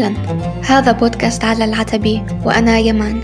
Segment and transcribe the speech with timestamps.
[0.00, 0.14] أهلا.
[0.64, 3.20] هذا بودكاست على العتبي وأنا يمان.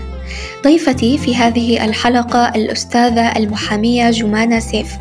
[0.63, 4.97] ضيفتي في هذه الحلقة الأستاذة المحامية جمانة سيف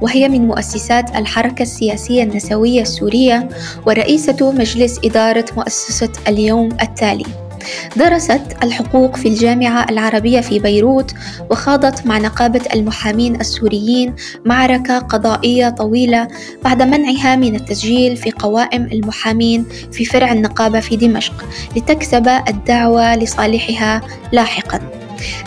[0.00, 3.48] وهي من مؤسسات الحركة السياسية النسوية السورية
[3.86, 7.49] ورئيسة مجلس إدارة مؤسسة اليوم التالي.
[7.96, 11.14] درست الحقوق في الجامعة العربية في بيروت
[11.50, 14.14] وخاضت مع نقابة المحامين السوريين
[14.44, 16.28] معركة قضائية طويلة
[16.64, 21.44] بعد منعها من التسجيل في قوائم المحامين في فرع النقابة في دمشق
[21.76, 24.00] لتكسب الدعوة لصالحها
[24.32, 24.99] لاحقاً.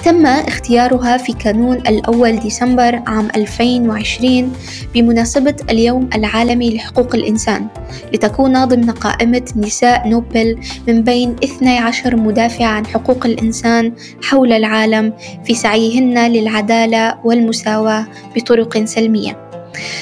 [0.06, 4.54] تم اختيارها في كانون الأول ديسمبر عام 2020
[4.94, 7.68] بمناسبة اليوم العالمي لحقوق الإنسان
[8.14, 15.14] لتكون ضمن قائمة نساء نوبل من بين 12 مدافع عن حقوق الإنسان حول العالم
[15.46, 18.06] في سعيهن للعدالة والمساواة
[18.36, 19.43] بطرق سلمية.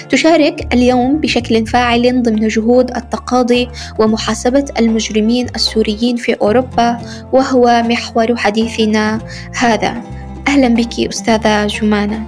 [0.09, 6.97] تشارك اليوم بشكل فاعل ضمن جهود التقاضي ومحاسبة المجرمين السوريين في أوروبا
[7.33, 9.19] وهو محور حديثنا
[9.55, 10.03] هذا.
[10.47, 12.25] أهلا بك أستاذة جمانة.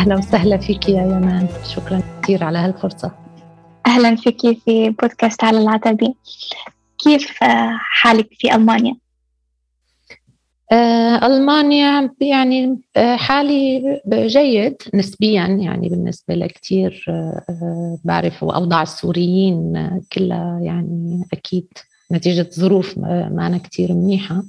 [0.00, 1.46] أهلا وسهلا فيك يا يمان.
[1.74, 3.10] شكرا كثير على هالفرصة.
[3.86, 6.14] أهلا فيك في بودكاست على العتبي.
[7.04, 7.38] كيف
[7.78, 8.96] حالك في ألمانيا؟
[10.72, 13.82] آه، ألمانيا يعني آه، حالي
[14.12, 21.68] جيد نسبيا يعني بالنسبة لكثير آه، بعرف أوضاع السوريين كلها يعني أكيد
[22.12, 24.42] نتيجة ظروف ما أنا كثير منيحة.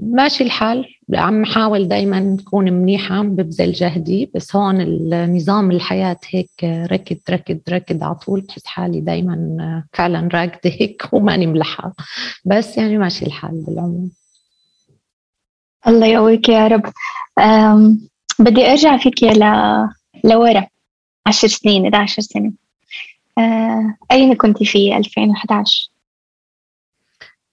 [0.00, 0.84] ماشي الحال.
[1.14, 4.30] عم حاول دايما اكون منيحة ببذل جهدي.
[4.34, 8.40] بس هون النظام الحياة هيك ركض ركض ركض على طول.
[8.40, 11.94] بحس حالي دايما فعلا راكده هيك وماني ملحقة.
[12.44, 14.21] بس يعني ماشي الحال بالعموم.
[15.88, 16.92] الله يقويك يا رب.
[18.38, 19.44] بدي أرجع فيك ل...
[20.24, 20.66] لورا
[21.26, 22.52] عشر سنين 11 سنة.
[23.38, 25.92] أه أين كنت في 2011؟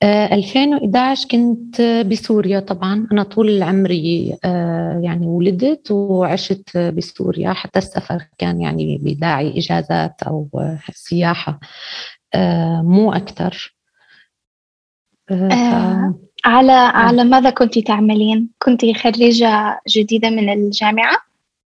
[0.03, 3.07] 2011 كنت بسوريا طبعا.
[3.11, 7.53] أنا طول عمري آه، يعني ولدت وعشت بسوريا.
[7.53, 10.47] حتى السفر كان يعني بداعي إجازات أو
[10.93, 11.59] سياحة
[12.33, 13.75] آه، مو أكثر
[15.31, 16.15] آه
[16.45, 21.17] على على ماذا كنت تعملين؟ كنت خريجة جديدة من الجامعة؟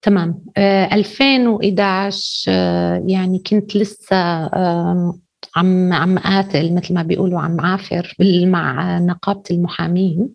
[0.03, 0.44] تمام.
[0.56, 5.19] آه 2011 آه يعني كنت لسه آه
[5.56, 8.15] عم عم قاتل مثل ما بيقولوا عم عافر
[8.47, 10.28] مع نقابة المحامين.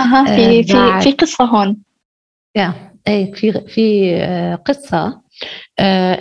[0.00, 1.76] أها في في في قصة هون.
[2.56, 2.74] يا
[3.08, 4.98] إيه في في آه، قصة.
[5.06, 5.23] آه،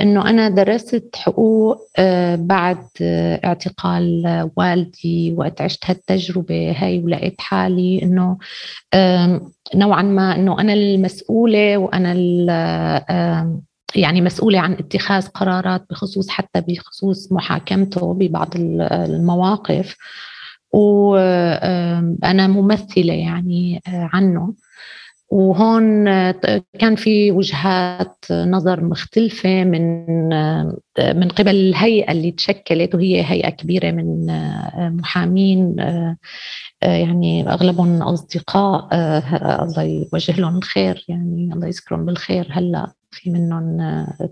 [0.01, 8.03] إنه أنا درست حقوق آه، بعد آه، اعتقال والدي وقت عشت هالتجربة هاي ولقيت حالي
[8.03, 8.37] إنه
[9.75, 12.13] نوعا ما إنه أنا المسؤولة وأنا
[13.95, 19.95] يعني مسؤولة عن اتخاذ قرارات بخصوص حتى بخصوص محاكمته ببعض المواقف.
[20.73, 24.53] وأنا ممثلة يعني عنه.
[25.33, 26.05] وهون
[26.79, 30.05] كان في وجهات نظر مختلفة من
[30.99, 34.25] من قبل الهيئة اللي تشكلت وهي هيئة كبيرة من
[34.97, 35.75] محامين
[36.81, 38.87] يعني أغلبهم أصدقاء
[39.63, 39.83] الله
[40.13, 42.93] يوجه لهم الخير يعني الله يذكرهم بالخير هلا.
[43.13, 43.77] في منهم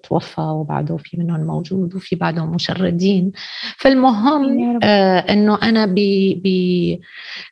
[0.04, 3.32] توفى وبعده في منهم موجود وفي بعدهم مشردين.
[3.78, 6.00] فالمهم آه إنه أنا ب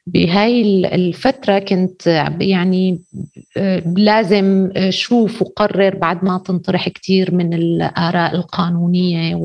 [0.07, 0.61] بهاي
[0.95, 2.07] الفترة كنت
[2.41, 3.01] يعني
[3.57, 9.35] آه لازم أشوف وقرر بعد ما تنطرح كثير من الآراء القانونية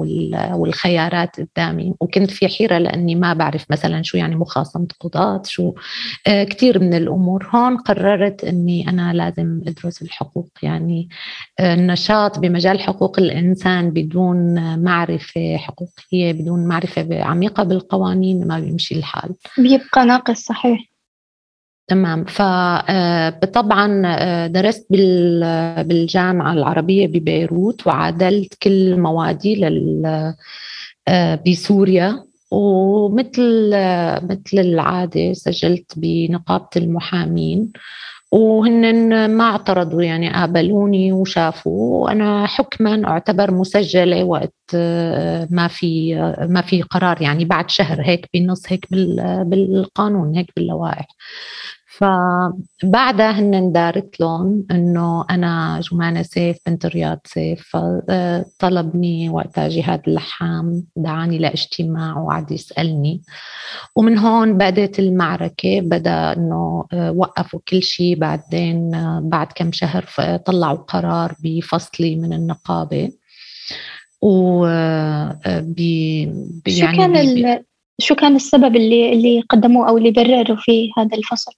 [0.54, 1.94] والخيارات قدامي.
[2.00, 5.74] وكنت في حيرة لأني ما بعرف مثلا شو يعني مخاصمة قضاة شو
[6.26, 7.48] آه كثير من الأمور.
[7.54, 10.48] هون قررت إني أنا لازم أدرس الحقوق.
[10.62, 11.08] يعني
[11.60, 19.34] آه النشاط بمجال حقوق الإنسان بدون معرفة حقوقية بدون معرفة عميقة بالقوانين ما بيمشي الحال.
[19.58, 20.94] بيبقى ناقص صحيح.
[21.88, 22.24] تمام.
[22.24, 30.34] فطبعا آه، آه، درست بالجامعة العربية ببيروت وعادلت كل موادي لل
[31.08, 32.24] آه، بسوريا.
[32.50, 33.70] ومثل
[34.22, 37.72] مثل العادة سجلت بنقابة المحامين.
[38.32, 42.04] وهن ما اعترضوا يعني قابلوني وشافوا.
[42.04, 48.02] وأنا حكما أعتبر مسجلة وقت آه، ما في آه، ما في قرار يعني بعد شهر
[48.02, 48.86] هيك بنص هيك
[49.46, 51.06] بالقانون هيك باللوائح.
[51.98, 60.84] فبعدها هن دارت لهم إنه أنا جمانة سيف بنت رياض سيف فطلبني وقتها جهاد اللحام
[60.96, 63.22] دعاني لاجتماع وقعد يسألني.
[63.96, 70.04] ومن هون بدأت المعركة بدأ إنه وقفوا كل شيء بعدين بعد كم شهر
[70.46, 73.10] طلعوا قرار بفصلي من النقابة.
[74.22, 74.66] و
[75.60, 76.24] بي
[76.68, 77.62] شو يعني كان
[77.98, 81.52] شو كان السبب اللي اللي قدموه أو اللي برروا فيه هذا الفصل؟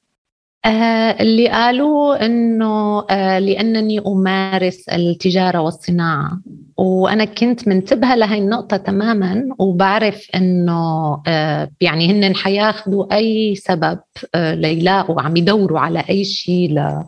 [0.64, 6.41] آه اللي قالوا إنه آه لأنني أمارس التجارة والصناعة.
[6.76, 13.99] وأنا كنت منتبهة لهي النقطة تماما وبعرف إنه آه يعني هن حياخذوا أي سبب
[14.37, 17.02] ليلاقوا عم يدوروا على أي شيء ل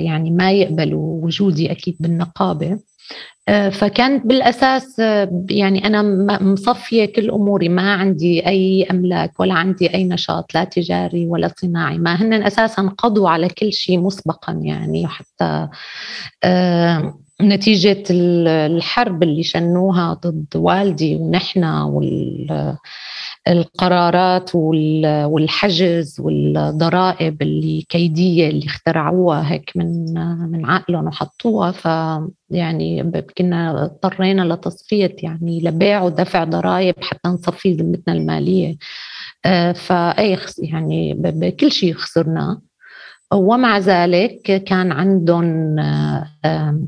[0.00, 2.78] يعني ما يقبلوا وجودي أكيد بالنقابة.
[3.48, 6.02] آه، فكانت بالأساس آه، يعني أنا
[6.42, 7.68] مصفية كل أموري.
[7.68, 11.98] ما عندي أي أملاك ولا عندي أي نشاط لا تجاري ولا صناعي.
[11.98, 15.06] ما هن أساسا قضوا على كل شيء مسبقا يعني.
[15.06, 15.68] حتى
[16.44, 22.76] آه، نتيجة الحرب اللي شنوها ضد والدي ونحن وال
[23.48, 30.14] القرارات والحجز والضرائب اللي كيدية اللي اخترعوها هيك من
[30.50, 31.70] من عقلهم وحطوها.
[31.70, 31.84] ف
[32.50, 38.76] يعني كنا اضطرينا لتصفية يعني لبيع ودفع ضرائب حتى نصفي ذمتنا المالية.
[39.44, 42.60] آه، فاي يعني بكل شيء خسرناه.
[43.34, 46.80] ومع ذلك كان عندهم آه،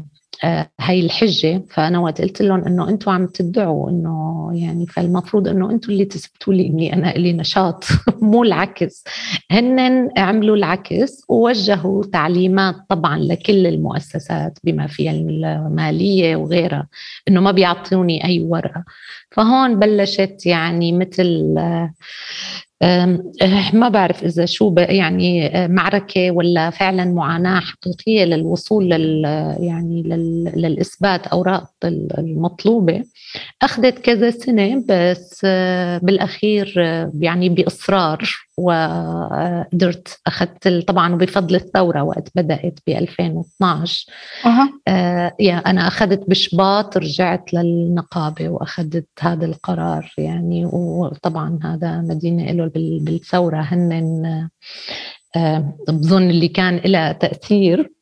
[0.80, 1.62] هاي الحجة.
[1.70, 6.54] فأنا وقت قلت لهم إنه أنتم عم تدعوا إنه يعني فالمفروض إنه أنتم اللي تثبتوا
[6.54, 7.84] لي إني أنا إلي نشاط.
[8.22, 9.04] مو العكس.
[9.50, 16.88] هن عملوا العكس ووجهوا تعليمات طبعا لكل المؤسسات بما فيها المالية وغيرها
[17.28, 18.84] إنه ما بيعطوني أي ورقة.
[19.30, 21.92] فهون بلشت يعني مثل أه،
[23.72, 29.24] ما بعرف إذا شو يعني أه، معركة ولا فعلا معاناة حقيقية للوصول لل
[29.60, 30.02] يعني
[30.56, 31.70] للإثبات أوراق
[32.18, 33.04] المطلوبة.
[33.62, 36.74] أخذت كذا سنة بس أه، بالأخير
[37.20, 38.47] يعني بإصرار.
[38.58, 44.12] وقدرت أخذت طبعا بفضل الثورة وقت بدأت ب 2012
[44.46, 44.68] أه.
[44.88, 50.66] آه يا أنا أخذت بشباط رجعت للنقابة وأخذت هذا القرار يعني.
[50.66, 54.48] وطبعا هذا مدينة له بالثورة هن
[55.36, 57.92] آه بظن اللي كان لها تأثير.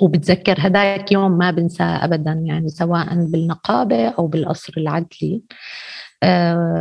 [0.00, 5.42] وبتذكر هذاك يوم ما بنساه ابدا يعني سواء بالنقابة أو بالقصر العدلي.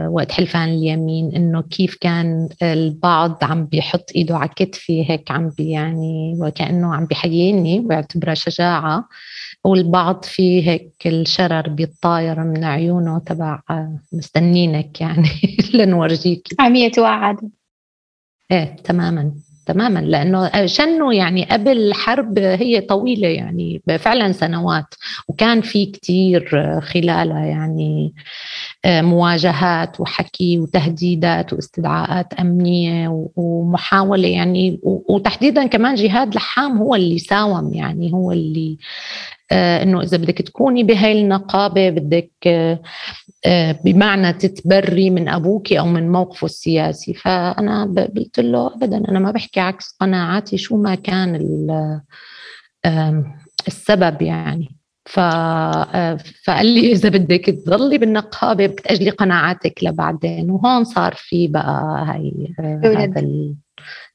[0.10, 5.70] وقت حلفان اليمين إنه كيف كان البعض عم بيحط إيده على كتفي هيك عم بي
[5.70, 9.08] يعني وكأنه عم بيحييني ويعتبرها شجاعة.
[9.64, 15.30] والبعض في هيك الشرر بيتطاير من عيونه تبع آه، مستنينك يعني
[15.74, 16.48] لنورجيك.
[16.60, 17.38] عم يتوعد
[18.52, 19.32] إيه تماما
[19.66, 20.00] تماما.
[20.00, 24.96] لأنه شنو يعني قبل الحرب هي طويلة يعني فعلا سنوات
[25.28, 26.50] وكان في كثير
[26.82, 28.14] خلالها يعني
[28.81, 37.74] آه، مواجهات وحكي وتهديدات واستدعاءات أمنية ومحاولة يعني وتحديدا كمان جهاد لحام هو اللي ساوم
[37.74, 38.78] يعني هو اللي
[39.52, 42.32] آه، إنه إذا بدك تكوني بهاي النقابة بدك
[43.46, 47.14] آه، بمعنى تتبري من أبوك أو من موقفه السياسي.
[47.14, 47.84] فأنا
[48.18, 51.36] قلت له ابدا أنا ما بحكي عكس قناعاتي شو ما كان
[53.68, 54.81] السبب يعني.
[55.06, 55.20] ف...
[55.20, 60.52] آه، فقال لي إذا بدك تضلي بالنقابة بدك تأجلي قناعاتك لبعدين.
[60.52, 63.56] وهون صار في بقى هاي هذا ال...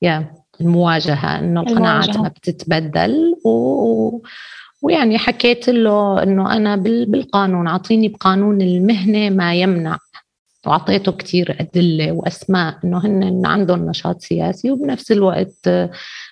[0.03, 3.35] يا المواجهة إنه القناعات ما بتتبدل.
[3.45, 4.21] و...
[4.83, 9.99] ويعني حكيت له إنه أنا بالقانون أعطيني بقانون المهنة ما يمنع.
[10.67, 15.69] وأعطيته كثير أدلة وأسماء إنه هن عندهم نشاط سياسي وبنفس الوقت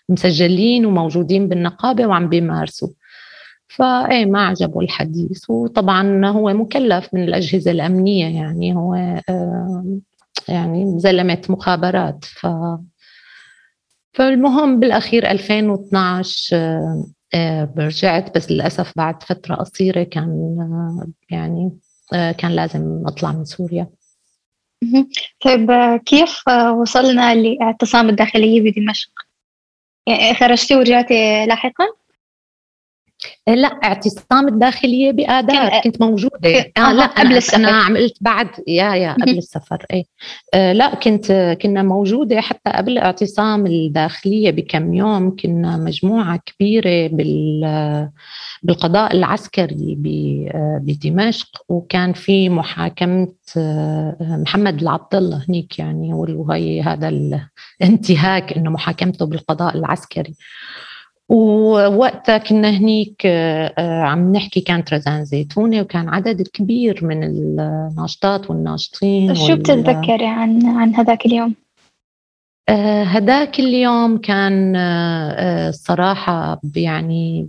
[0.09, 2.89] مسجلين وموجودين بالنقابة وعم بيمارسوا.
[3.69, 8.95] فإيه ما عجبه الحديث وطبعا هو مكلف من الأجهزة الأمنية يعني هو
[10.49, 12.47] يعني زلمة مخابرات ف
[14.13, 16.57] فالمهم بالأخير 2012
[17.35, 21.79] آه، رجعت بس للأسف بعد فترة قصيرة كان آه، يعني
[22.15, 23.89] آه، كان لازم أطلع من سوريا
[25.45, 25.71] طيب
[26.07, 26.49] كيف
[26.81, 29.11] وصلنا لإعتصام الداخلية بدمشق؟
[30.07, 31.85] يعني خرجتي ورجعتي لاحقا؟
[33.49, 36.73] لا اعتصام الداخلية بادار كنت موجودة.
[36.79, 37.57] آه لا قبل السفر.
[37.57, 40.07] أنا عملت بعد يا يا قبل السفر اي
[40.55, 48.11] آه لا كنت كنا موجودة حتى قبل اعتصام الداخلية بكم يوم كنا مجموعة كبيرة بال
[48.63, 49.97] بالقضاء العسكري
[50.81, 57.09] بدمشق وكان في محاكمة آه، محمد العبد الله هنيك يعني وهي هذا
[57.81, 60.35] الانتهاك إنه محاكمته بالقضاء العسكري.
[61.29, 68.51] ووقتها كنا هنيك آه، آه، عم نحكي كانت رزان زيتونة وكان عدد كبير من الناشطات
[68.51, 71.55] والناشطين شو بتتذكري عن عن هذاك اليوم؟
[73.05, 74.77] هداك اليوم كان
[75.69, 77.49] الصراحة يعني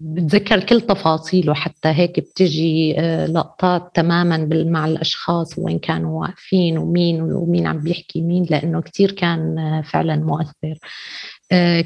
[0.00, 2.92] بتذكر كل تفاصيله حتى هيك بتجي
[3.28, 9.82] لقطات تماما مع الأشخاص وين كانوا واقفين ومين ومين عم بيحكي مين لأنه كتير كان
[9.84, 10.78] فعلا مؤثر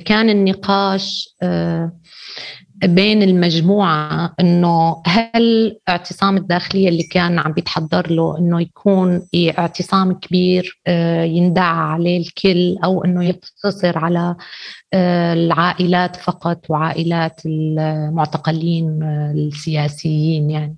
[0.05, 1.35] كان النقاش
[2.85, 9.29] بين المجموعة إنه هل اعتصام الداخلية اللي كان عم بيتحضر له إنه يكون
[9.59, 14.37] اعتصام كبير آه، يندعى عليه الكل أو إنه يقتصر على
[14.93, 20.77] آه، العائلات فقط وعائلات المعتقلين آه، السياسيين يعني.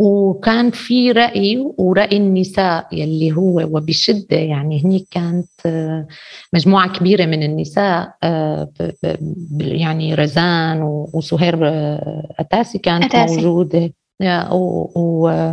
[0.00, 6.06] وكان في رأي ورأي النساء يلي هو وبشدة يعني هني كانت آه،
[6.54, 8.72] مجموعة كبيرة من النساء آه،
[9.60, 13.36] يعني رزان وسهير آه، أتاسي كانت أتاسي.
[13.36, 13.92] موجودة
[14.96, 15.52] و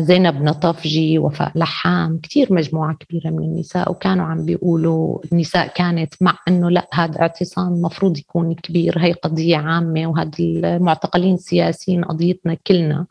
[0.00, 6.38] زينب نطفجي وفاء لحام كثير مجموعة كبيرة من النساء وكانوا عم بيقولوا النساء كانت مع
[6.48, 13.06] أنه لأ هذا اعتصام مفروض يكون كبير هي قضية عامة وهذا المعتقلين السياسيين قضيتنا كلنا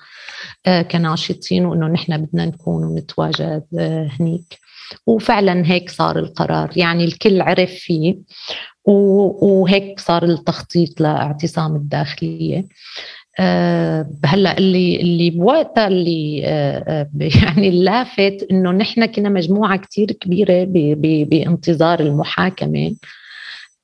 [0.66, 4.60] آه، كناشطين وأنه نحن بدنا نكون ونتواجد آه، هنيك.
[5.08, 6.72] وفعلا هيك صار القرار.
[6.76, 8.18] يعني الكل عرف فيه
[8.86, 12.66] وهيك صار التخطيط لإعتصام الداخلية.
[14.26, 17.10] هلا اللي اللي بوقتها اللي أه
[17.46, 20.64] يعني اللافت إنه نحن كنا مجموعة كثير كبيرة
[21.30, 22.96] بانتظار المحاكمة.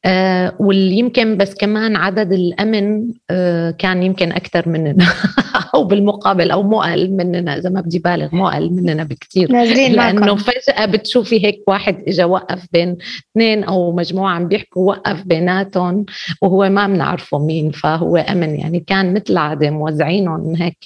[0.06, 5.06] آه واللي يمكن بس كمان عدد الأمن آه كان يمكن أكثر مننا
[5.76, 9.52] أو بالمقابل أو مو أقل مننا إذا ما بدي بالغ مو أقل مننا بكثير.
[9.96, 12.98] لأنه فجأة بتشوفي هيك واحد اجى وقف بين
[13.32, 16.06] اثنين أو مجموعة عم بيحكوا وقف بيناتهم
[16.42, 18.56] وهو ما بنعرفه مين فهو أمن.
[18.56, 20.78] يعني كان مثل العاده موزعينهم هيك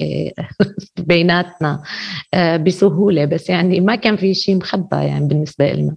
[1.09, 1.81] بيناتنا
[2.33, 3.25] آه بسهولة.
[3.25, 5.95] بس يعني ما كان في شيء مخبى يعني بالنسبة لنا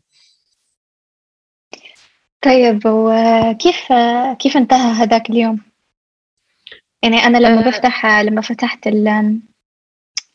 [2.42, 3.92] طيب وكيف
[4.38, 5.60] كيف انتهى هذاك اليوم؟
[7.02, 7.70] يعني أنا لما أه.
[7.70, 9.40] بفتح لما فتحت ال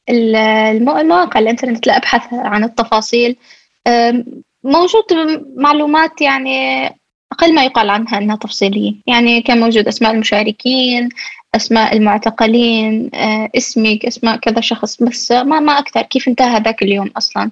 [0.09, 3.35] المواقع الإنترنت لأبحث عن التفاصيل
[4.63, 5.03] موجود
[5.55, 6.87] معلومات يعني
[7.31, 8.93] أقل ما يقال عنها أنها تفصيلية.
[9.07, 11.09] يعني كان موجود أسماء المشاركين
[11.55, 16.01] أسماء المعتقلين أه، اسمك أسماء كذا شخص بس ما ما أكثر.
[16.01, 17.51] كيف انتهى هذاك اليوم أصلا؟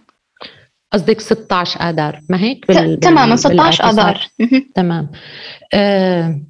[0.94, 3.00] قصدك 16 آذار ما هيك؟ بال...
[3.00, 4.28] تماما 16 آذار.
[4.76, 5.10] تمام.
[5.74, 6.42] أه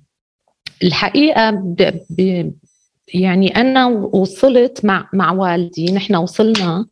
[0.83, 2.01] الحقيقة ب...
[2.09, 2.51] ب...
[3.13, 6.85] يعني أنا وصلت مع مع والدي نحن وصلنا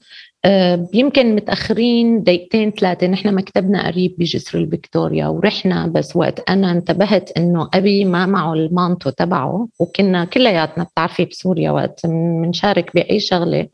[0.45, 7.31] آه، يمكن متأخرين دقيقتين ثلاثة نحن مكتبنا قريب بجسر الفيكتوريا ورحنا بس وقت أنا انتبهت
[7.37, 13.67] إنه أبي ما معه المانتو تبعه وكنا كلياتنا بتعرفي بسوريا وقت بنشارك بأي شغلة.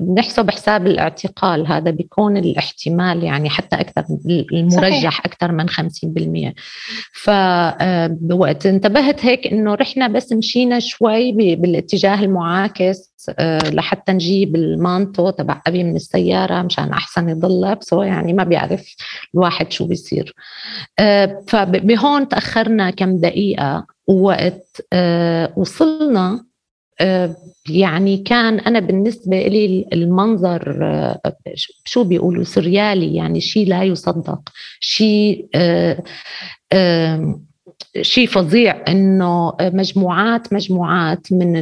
[0.00, 4.04] بنحسب حساب الاعتقال هذا بيكون الاحتمال يعني حتى أكثر
[4.52, 5.26] المرجح صحيح.
[5.26, 6.52] أكثر من 50%
[7.12, 15.62] فوقت انتبهت هيك إنه رحنا بس مشينا شوي بالاتجاه المعاكس آه، لحتى نجيب المانتو تبع
[15.66, 18.94] أبي من السيارة مشان أحسن يضل لابسه يعني ما بيعرف
[19.34, 20.34] الواحد شو بيصير.
[20.98, 26.44] آه، فبهون تأخرنا كم دقيقة ووقت آه، وصلنا
[27.70, 30.76] يعني كان أنا بالنسبة لي المنظر
[31.84, 34.40] شو بيقولوا سريالي يعني شيء لا يصدق
[34.80, 35.48] شيء
[38.00, 41.52] شيء فظيع إنه مجموعات مجموعات من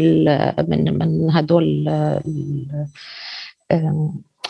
[0.69, 1.89] من من هدول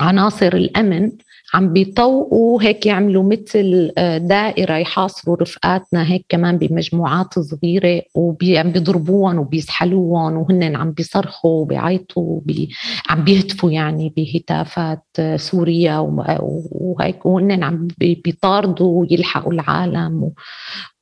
[0.00, 1.10] عناصر الأمن
[1.54, 9.38] عم بيطوقوا هيك يعملوا مثل آه، دائرة يحاصروا رفقاتنا هيك كمان بمجموعات صغيرة وعم بيضربوهم
[9.38, 12.68] وبيسحلوهم وهن عم بيصرخوا وبيعيطوا وبي
[13.08, 20.32] عم بيهتفوا يعني بهتافات آه، سوريا وهيك وهن عم بيطاردوا ويلحقوا العالم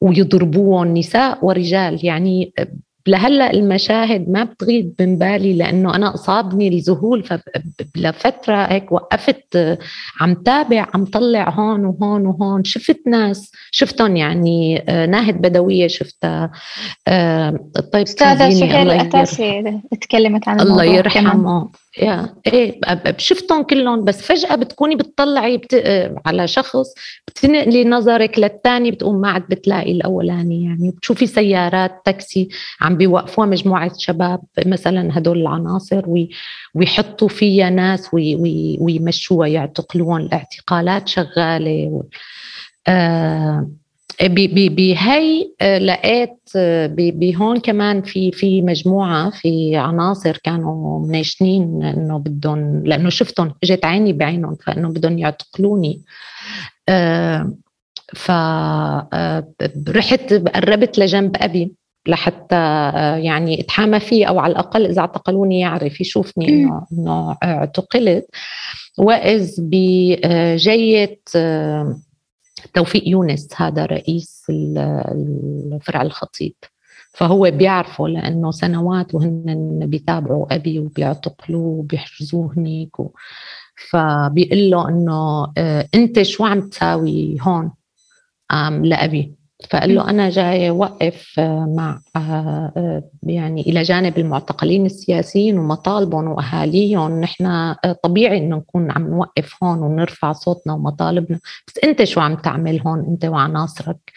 [0.00, 2.52] ويضربوهم نساء ورجال يعني
[3.06, 7.24] لهلا المشاهد ما بتغيب من بالي لأنه أنا اصابني الذهول
[7.94, 9.78] فلفتره هيك وقفت
[10.20, 16.50] عم تابع عم طلع هون وهون وهون شفت ناس شفتهم يعني آه، ناهد بدوية شفتها.
[17.92, 21.68] طيب أستاذة سهير الاتاسي تكلمت عن الله يرحمه.
[21.98, 22.80] يا إيه
[23.16, 25.74] شفتهم كلهم بس فجأة بتكوني بتطلعي بت...
[26.26, 26.94] على شخص
[27.28, 32.48] بتنقلي نظرك للثاني بتقوم ما عاد بتلاقي الأولاني يعني بتشوفي سيارات تاكسي
[32.80, 36.30] عم بيوقفوها مجموعة شباب مثلا هدول العناصر وي...
[36.74, 38.34] ويحطوا فيها ناس وي...
[38.36, 38.78] وي...
[38.80, 42.02] ويمشوها يعتقلوهم الاعتقالات شغالة و...
[42.88, 43.70] آه
[44.28, 45.48] بهي
[45.78, 46.50] لقيت
[46.96, 54.12] بهون كمان في في مجموعة في عناصر كانوا مناشنين إنه بدهم لأنه شفتهم إجت عيني
[54.12, 56.00] بعينهم فإنه بدهم يعتقلوني.
[58.14, 61.74] فرحت قربت لجنب أبي
[62.08, 62.56] لحتى
[63.22, 68.26] يعني اتحامى فيه أو على الأقل إذا اعتقلوني يعرف يشوفني إنه إنه اعتقلت.
[68.98, 71.20] وإذ بجيه
[72.74, 76.54] توفيق يونس هذا رئيس الفرع الخطيب.
[77.14, 83.10] فهو بيعرفه لأنه سنوات وهن بيتابعوا أبي وبيعتقلوه وبيحجزوه هنيك و...
[83.90, 87.70] فبيقول له إنه آه، أنت شو عم تساوي هون؟
[88.82, 89.34] لأبي.
[89.70, 97.20] فقال له أنا جاي أوقف آه، مع آه، يعني إلى جانب المعتقلين السياسيين ومطالبهم وأهاليهم.
[97.20, 101.40] نحن طبيعي إنه نكون عم نوقف هون ونرفع صوتنا ومطالبنا.
[101.68, 104.12] بس أنت شو عم تعمل هون؟ أنت وعناصرك.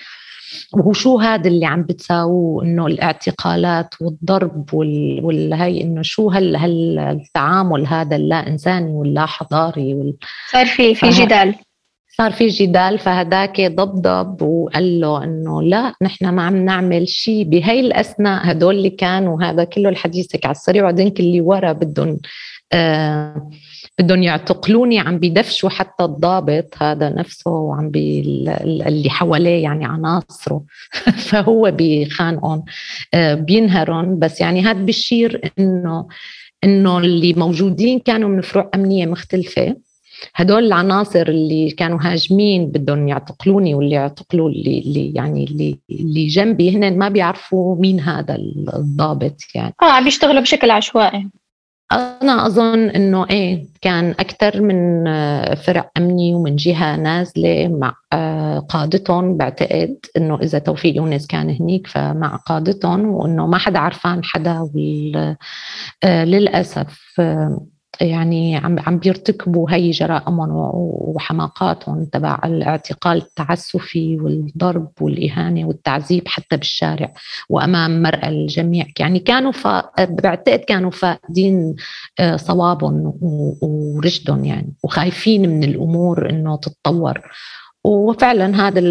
[0.73, 8.15] وهو شو هذا اللي عم بتساووه؟ إنه الاعتقالات والضرب والهي إنه شو هال هالتعامل هذا
[8.15, 10.13] اللا إنساني واللا حضاري وال...
[10.51, 11.55] صار في في جدال.
[12.17, 17.79] صار في جدال فهداك ضبضب وقال له إنه لا نحن ما عم نعمل شيء بهي
[17.79, 22.19] الأثناء هدول اللي كانوا هذا كله الحديثك على السريع وبعدين اللي ورا بدهم
[22.73, 23.49] آه
[23.99, 28.19] بدهم يعتقلوني عم بيدفشوا حتى الضابط هذا نفسه وعم بي
[28.87, 30.63] اللي حواليه يعني عناصره.
[31.29, 32.63] فهو بخانقهم
[33.13, 34.19] آه بينهرهم.
[34.19, 36.07] بس يعني هذا بيشير إنه
[36.63, 39.75] إنه اللي موجودين كانوا من فروع أمنية مختلفة.
[40.35, 46.77] هدول العناصر اللي كانوا هاجمين بدهم يعتقلوني واللي يعتقلوا اللي, اللي يعني اللي اللي جنبي
[46.77, 49.73] هن ما بيعرفوا مين هذا الضابط يعني.
[49.81, 51.29] آه عم بيشتغلوا بشكل عشوائي.
[51.91, 58.59] أنا أظن إنه إيه كان أكثر من آه، فرع أمني ومن جهة نازلة مع آه،
[58.59, 64.69] قادتهم بعتقد إنه إذا توفيق يونس كان هنيك فمع قادتهم وإنه ما حدا عرفان حدا
[65.15, 66.23] آه،
[68.01, 70.49] يعني عم عم بيرتكبوا هي جرائمهم
[71.15, 77.13] وحماقاتهم تبع الاعتقال التعسفي والضرب والإهانة والتعذيب حتى بالشارع
[77.49, 78.85] وأمام مرأى الجميع.
[78.99, 79.67] يعني كانوا ف...
[79.99, 81.75] بعتقد كانوا فاقدين
[82.19, 83.13] آه، صوابهم
[83.61, 87.21] ورشدهم يعني وخايفين من الأمور إنه تتطور.
[87.83, 88.81] وفعلا هذا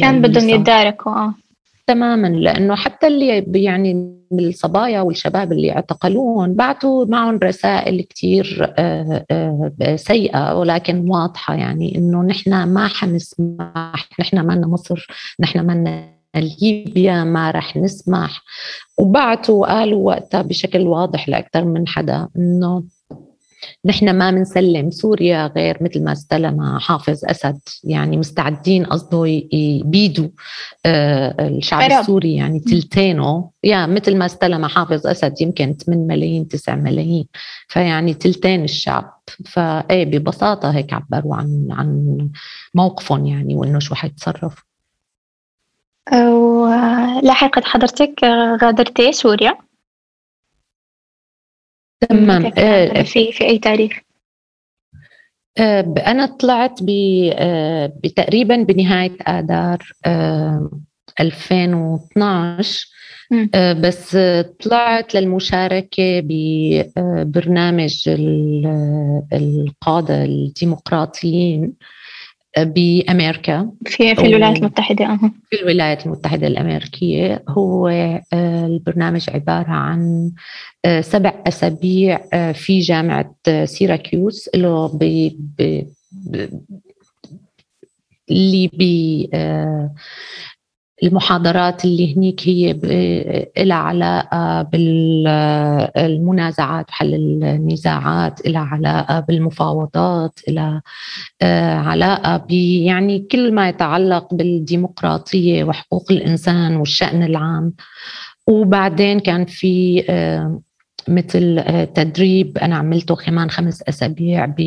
[0.00, 1.34] كان بدهم يتداركوا آه.
[1.88, 9.96] تماما لأنه حتى اللي يعني الصبايا والشباب اللي اعتقلوهم بعثوا معهم رسائل كثير آه، آه،
[9.96, 15.06] سيئة ولكن واضحة يعني إنه نحن ما حنسمح نحن ما مصر
[15.40, 18.42] نحن ما ليبيا ما رح نسمح.
[18.98, 22.84] وبعثوا قالوا وقتها بشكل واضح لأكثر من حدا إنه
[23.84, 30.28] نحن ما بنسلم سوريا غير مثل ما استلم حافظ أسد يعني مستعدين قصده يبيدوا
[30.86, 31.92] آه، الشعب.
[31.92, 33.50] السوري يعني تلتينه.
[33.64, 37.26] يا مثل ما استلم حافظ أسد يمكن 8 ملايين 9 ملايين.
[37.68, 39.18] فيعني تلتين الشعب.
[39.44, 42.18] فايه ببساطة هيك عبروا عن عن
[42.74, 44.62] موقفهم يعني وإنه شو حيتصرفوا.
[46.12, 48.24] ولاحقت حضرتك
[48.62, 49.67] غادرتي سوريا؟
[52.00, 52.52] تمام.
[52.58, 53.92] آه، في في أي تاريخ؟
[55.58, 56.80] آه، أنا طلعت
[57.34, 59.92] آه، بتقريبا بنهاية آذار
[61.20, 62.88] 2012
[63.54, 64.18] بس
[64.64, 68.08] طلعت للمشاركة ببرنامج
[69.32, 71.72] القادة الديمقراطيين.
[72.56, 75.18] بأمريكا في في الولايات المتحدة أه.
[75.50, 80.30] في الولايات المتحدة الأمريكية هو آه، البرنامج عبارة عن
[80.84, 83.34] آه، سبع أسابيع آه، في جامعة
[83.64, 85.02] سيراكيوس له ب
[88.30, 88.82] اللي ب
[91.02, 92.72] المحاضرات اللي هنيك هي
[93.58, 94.62] لها علاقة
[95.96, 100.82] بالمنازعات وحل النزاعات لها علاقة بالمفاوضات لها
[101.42, 102.46] آه، علاقة
[102.84, 107.74] يعني كل ما يتعلق بالديمقراطية وحقوق الإنسان والشأن العام.
[108.46, 110.60] وبعدين كان في آه،
[111.08, 114.60] مثل آه، تدريب أنا عملته كمان خمس أسابيع ب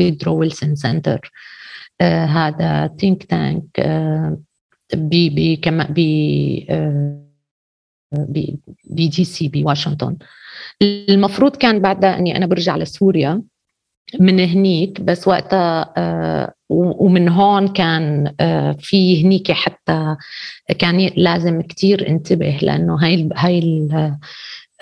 [0.00, 1.32] Woodrow Wilson Center
[2.00, 3.64] هذا think tank
[4.94, 7.22] بي كما بي آه،
[8.12, 9.48] ب D.C.
[9.48, 10.16] بواشنطن
[10.82, 13.42] المفروض كان بعدها أني أنا برجع لسوريا
[14.20, 20.16] من هنيك بس وقتها آه، ومن هون كان آه، في هنيك حتى
[20.78, 23.88] كان لازم كتير انتبه لأنه هاي هاي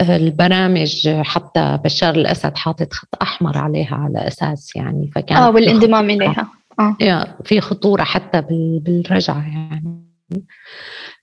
[0.01, 6.49] البرامج حتى بشار الأسد حاطط خط أحمر عليها على أساس يعني فكان آه والانضمام إليها.
[6.81, 6.97] آه.
[7.01, 8.43] يا في خطورة حتى
[8.81, 10.07] بالرجعة يعني.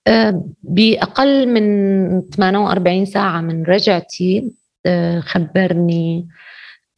[0.06, 4.52] آه، بأقل من 48 ساعة من رجعتي
[4.86, 6.28] آه، خبرني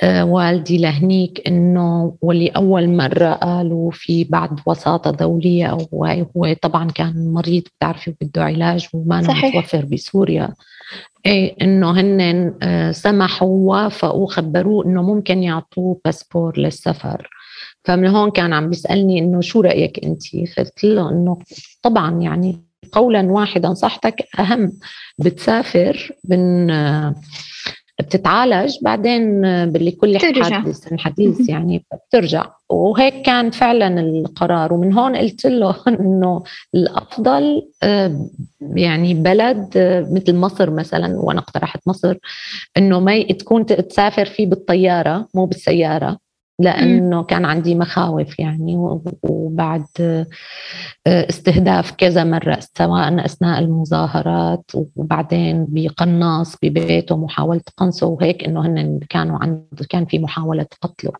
[0.03, 6.91] آه، والدي لهنيك إنه واللي أول مرة قالوا في بعد وساطة دولية أو هو طبعا
[6.91, 10.49] كان مريض بتعرفي بده علاج وما متوفر بسوريا.
[11.27, 17.31] إيه إنه هن سمحوا ووافقوا خبروه إنه ممكن يعطوه باسبور للسفر.
[17.87, 20.23] فمن هون كان عم بيسألني إنه شو رأيك أنت؟
[20.59, 21.39] قلت له إنه
[21.83, 24.73] طبعا يعني قولا واحدا صحتك أهم.
[25.19, 26.67] بتسافر من
[28.01, 32.47] بتتعالج بعدين باللي كل حادث حديث يعني بترجع.
[32.69, 34.73] وهيك كان فعلا القرار.
[34.73, 36.43] ومن هون قلت له إنه
[36.75, 37.69] الأفضل
[38.61, 39.69] يعني بلد
[40.13, 42.15] مثل مصر مثلا وأنا اقترحت مصر
[42.77, 46.26] إنه ما تكون تسافر فيه بالطيارة مو بالسيارة.
[46.59, 48.77] لأنه كان عندي مخاوف يعني
[49.23, 50.27] وبعد آه،
[51.07, 59.39] استهداف كذا مرة سواء أثناء المظاهرات وبعدين بقناص ببيته محاوله قنصه وهيك إنه هن كانوا
[59.39, 61.13] عنده كان في محاولة قتله.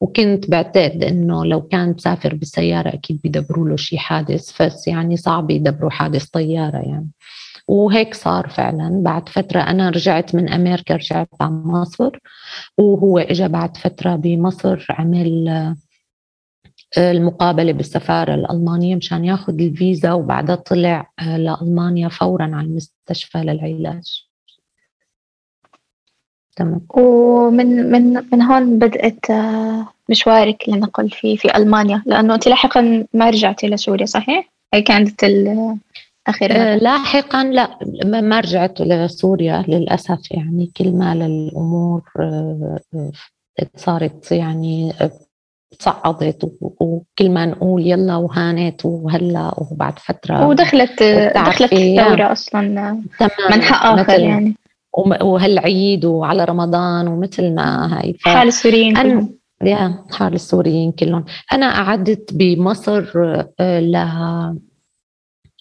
[0.00, 5.50] وكنت بعتقد إنه لو كان مسافر بالسيارة أكيد بيدبروا له شيء حادث بس يعني صعب
[5.50, 7.08] يدبروا حادث طيارة يعني.
[7.68, 9.02] وهيك صار فعلا.
[9.02, 12.18] بعد فترة أنا رجعت من أمريكا رجعت على مصر
[12.78, 15.48] وهو إجا بعد فترة بمصر عمل
[16.98, 24.24] آه، المقابلة بالسفارة الألمانية مشان ياخذ الفيزا وبعدها طلع آه، لألمانيا فورا على المستشفى للعلاج.
[26.56, 26.80] تمام.
[26.94, 33.30] ومن من من هون بدأت آه، مشوارك لنقل في في ألمانيا لأنه أنت لاحقا ما
[33.30, 35.76] رجعتي لسوريا صحيح؟ هي كانت آخر
[36.28, 42.78] آه لاحقا لا ما رجعت لسوريا للأسف يعني كل ما الأمور آه
[43.76, 44.92] صارت يعني
[45.78, 51.02] تصعدت وكل ما نقول يلا وهانت وهلا وبعد فترة ودخلت
[51.34, 53.02] دخلت الثورة أصلا
[53.50, 54.54] منحى آخر يعني.
[55.22, 58.16] وهالعيد وعلى رمضان ومثل ما هاي.
[58.24, 59.34] حال السوريين كلهم.
[59.62, 61.24] يا حال السوريين كلهم.
[61.52, 63.04] أنا قعدت بمصر
[63.60, 64.56] آه، لها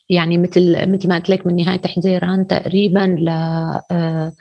[0.10, 4.34] يعني مثل مثل ما قلت لك من نهاية حزيران تقريبا ل آه،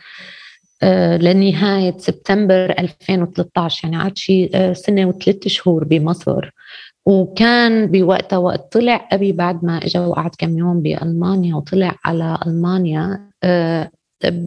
[0.83, 6.51] آه، لنهاية سبتمبر 2013 يعني قعدت شي آه، سنة وثلاث شهور بمصر.
[7.07, 13.31] وكان بوقتها وقت طلع أبي بعد ما إجا وقعد كم يوم بألمانيا وطلع على ألمانيا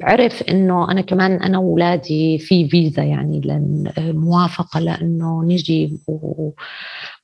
[0.02, 3.42] عرف إنه أنا كمان أنا واولادي في فيزا يعني
[3.98, 6.52] موافقة لأنه نجي و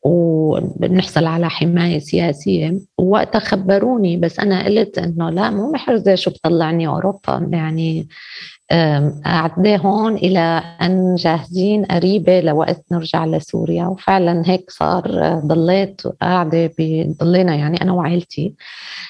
[0.03, 2.79] ونحصل على حماية سياسية.
[2.97, 8.07] ووقتها خبروني بس أنا قلت إنه لا مو محرزه شو بطلعني أوروبا يعني
[9.25, 13.85] قاعدة هون إلى أن جاهزين قريبة لوقت نرجع لسوريا.
[13.85, 16.71] وفعلا هيك صار ضليت قاعدة
[17.21, 18.55] ضلينا يعني أنا وعائلتي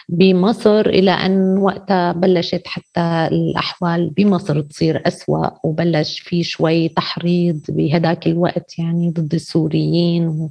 [0.09, 8.27] بمصر إلى أن وقتها بلشت حتى الأحوال بمصر تصير أسوأ وبلش في شوي تحريض بهداك
[8.27, 10.27] الوقت يعني ضد السوريين.
[10.27, 10.49] و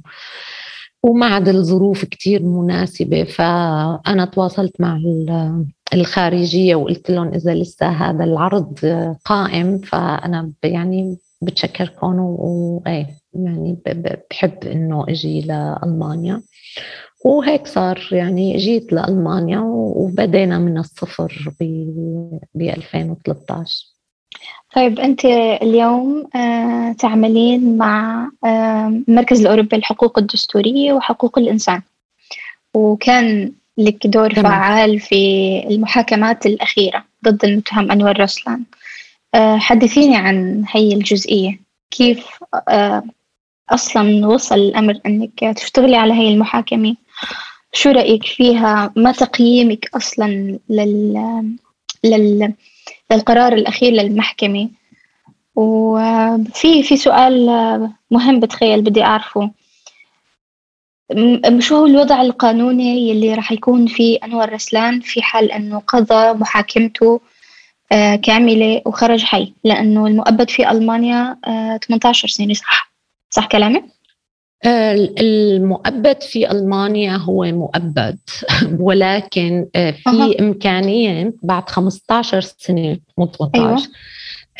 [1.03, 4.99] وما عاد الظروف كتير مناسبة فأنا تواصلت مع
[5.93, 8.79] الخارجية وقلت لهم إذا لسه هذا العرض
[9.25, 13.77] قائم فأنا يعني بتشكركم وإيه يعني
[14.31, 16.41] بحب إنه أجي لألمانيا.
[17.25, 21.53] وهيك صار يعني جيت لألمانيا وبدينا من الصفر
[22.55, 23.91] ب 2013
[24.75, 25.25] طيب أنت
[25.61, 31.81] اليوم آه، تعملين مع المركز آه، الأوروبي للحقوق الدستورية وحقوق الإنسان.
[32.73, 34.51] وكان لك دور تمام.
[34.51, 38.63] فعال في المحاكمات الأخيرة ضد المتهم أنور رسلان.
[39.35, 41.59] آه، حدثيني عن هي الجزئية.
[41.91, 42.27] كيف
[43.69, 46.95] أصلا وصل الأمر أنك تشتغلي على هي المحاكمة؟
[47.73, 51.13] شو رأيك فيها؟ ما تقييمك أصلا لل...
[52.03, 52.53] لل...
[53.11, 54.69] للقرار الأخير للمحكمة؟
[55.55, 57.45] وفي في سؤال
[58.11, 59.51] مهم بتخيل بدي أعرفه.
[61.59, 67.21] شو هو الوضع القانوني يلي راح يكون في أنور رسلان في حال أنه قضى محاكمته
[67.91, 71.37] آه، كاملة وخرج حي لأنه المؤبد في ألمانيا
[71.87, 72.91] 18 آه، سنة صح
[73.29, 73.83] صح كلامي؟
[74.65, 78.19] المؤبد في ألمانيا هو مؤبد
[78.87, 80.35] ولكن آه، في أه.
[80.39, 83.81] إمكانية بعد 15 سنة مو 18 أيوة.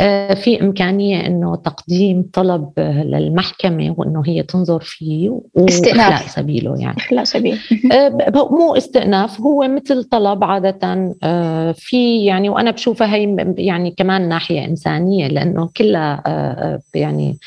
[0.01, 6.97] آه، في إمكانية أنه تقديم طلب للمحكمة وأنه هي تنظر فيه وإخلاء سبيله يعني.
[6.97, 7.59] إخلاء سبيل.
[8.51, 11.13] مو استئناف هو مثل طلب عادة
[11.73, 16.23] في يعني وأنا بشوفها هي يعني كمان ناحية إنسانية لأنه كلها
[16.95, 17.37] يعني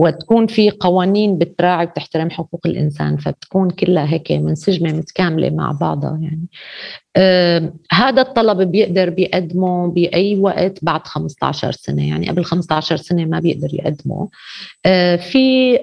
[0.00, 6.46] وتكون في قوانين بتراعي وبتحترم حقوق الإنسان فبتكون كلها هيك منسجمه متكاملة مع بعضها يعني.
[7.92, 13.68] هذا الطلب بيقدر بيقدمه بأي وقت بعد 15 سنة يعني قبل 15 سنة ما بيقدر
[13.72, 14.28] يقدمه.
[14.86, 15.78] آه في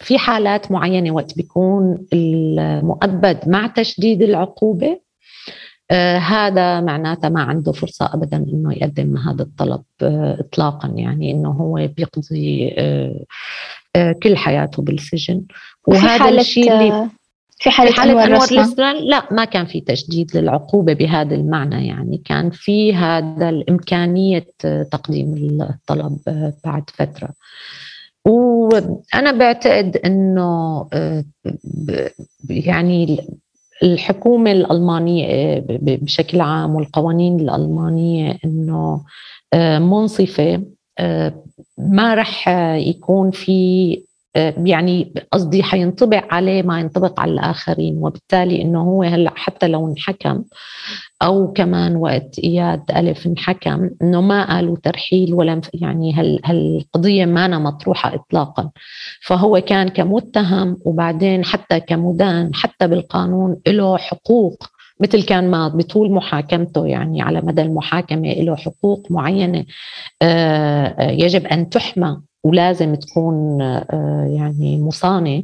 [0.00, 5.00] في حالات معينة وقت بيكون المؤبد مع تشديد العقوبة
[5.90, 11.50] آه هذا معناته ما عنده فرصة أبدا أنه يقدم هذا الطلب آه إطلاقا يعني أنه
[11.50, 15.42] هو بيقضي آه كل حياته بالسجن.
[15.86, 17.10] وهذا الشيء اللي
[17.58, 22.22] في حالة, في حالة أنور الإسرائيل لا ما كان في تشديد للعقوبة بهذا المعنى يعني
[22.24, 24.46] كان في هذا الإمكانية
[24.90, 26.18] تقديم الطلب
[26.64, 27.28] بعد فترة.
[28.24, 30.88] وأنا بعتقد أنه
[32.50, 33.26] يعني
[33.82, 39.04] الحكومة الألمانية بشكل عام والقوانين الألمانية أنه
[39.78, 40.62] منصفة
[41.78, 44.02] ما رح يكون في
[44.64, 50.42] يعني قصدي حينطبق عليه ما ينطبق على الآخرين وبالتالي أنه هو هلأ حتى لو انحكم
[51.22, 57.44] أو كمان وقت إياد ألف انحكم أنه ما قالوا ترحيل ولا يعني هال هالقضية ما
[57.44, 58.70] أنا مطروحة إطلاقا.
[59.22, 64.64] فهو كان كمتهم وبعدين حتى كمدان حتى بالقانون له حقوق
[65.00, 69.64] مثل كان ما بطول محاكمته يعني على مدى المحاكمة له حقوق معينة
[71.00, 73.60] يجب أن تحمى ولازم تكون
[74.36, 75.42] يعني مصانة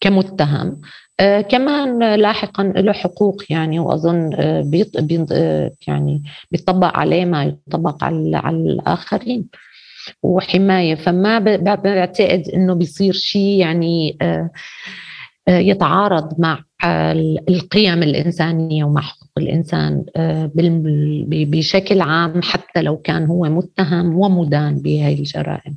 [0.00, 0.80] كمتهم.
[1.48, 4.30] كمان لاحقا له حقوق يعني وأظن
[4.70, 5.32] بيط بيط
[5.88, 9.46] يعني بيطبق عليه ما يطبق على, على الآخرين
[10.22, 11.38] وحماية فما
[11.74, 14.18] بعتقد إنه بيصير شيء يعني
[15.48, 16.64] يتعارض مع
[17.48, 20.04] القيم الإنسانية ومع حقوق الإنسان
[21.28, 25.76] بشكل عام حتى لو كان هو متهم ومدان بهذه الجرائم.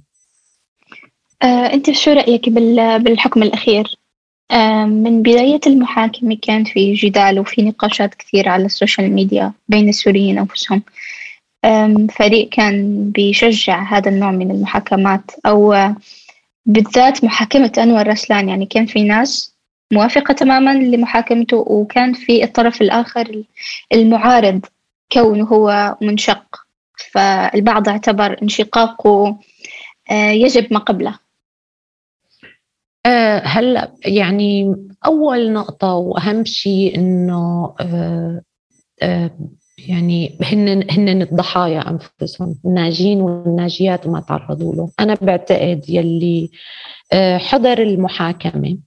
[1.43, 3.98] أنت شو رأيك بالحكم الأخير؟
[4.85, 10.37] من بداية المحاكمة كان في جدال وفي نقاشات كثير على ال social media بين السوريين
[10.37, 10.81] أنفسهم.
[12.11, 15.93] فريق كان بيشجع هذا النوع من المحاكمات أو
[16.65, 18.49] بالذات محاكمة أنور رسلان.
[18.49, 19.55] يعني كان في ناس
[19.93, 23.43] موافقة تماما لمحاكمته وكان في الطرف الآخر
[23.93, 24.65] المعارض
[25.11, 26.45] كونه هو منشق.
[27.11, 29.37] فالبعض اعتبر انشقاقه
[30.11, 31.19] يجب ما قبله.
[33.05, 38.41] آه، هلا يعني أول نقطة وأهم شيء إنه آه،
[39.01, 39.31] آه،
[39.87, 46.49] يعني هن هن الضحايا أنفسهم الناجين والناجيات وما تعرضوا له أنا بعتقد يلي
[47.37, 48.77] حضر المحاكمة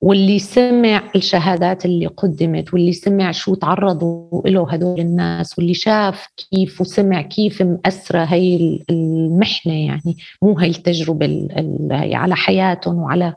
[0.00, 6.80] واللي سمع الشهادات اللي قدمت واللي سمع شو تعرضوا له هدول الناس واللي شاف كيف
[6.80, 11.48] وسمع كيف مأثرة هي المحنة يعني مو هي التجربة
[11.92, 13.34] على حياتهم وعلى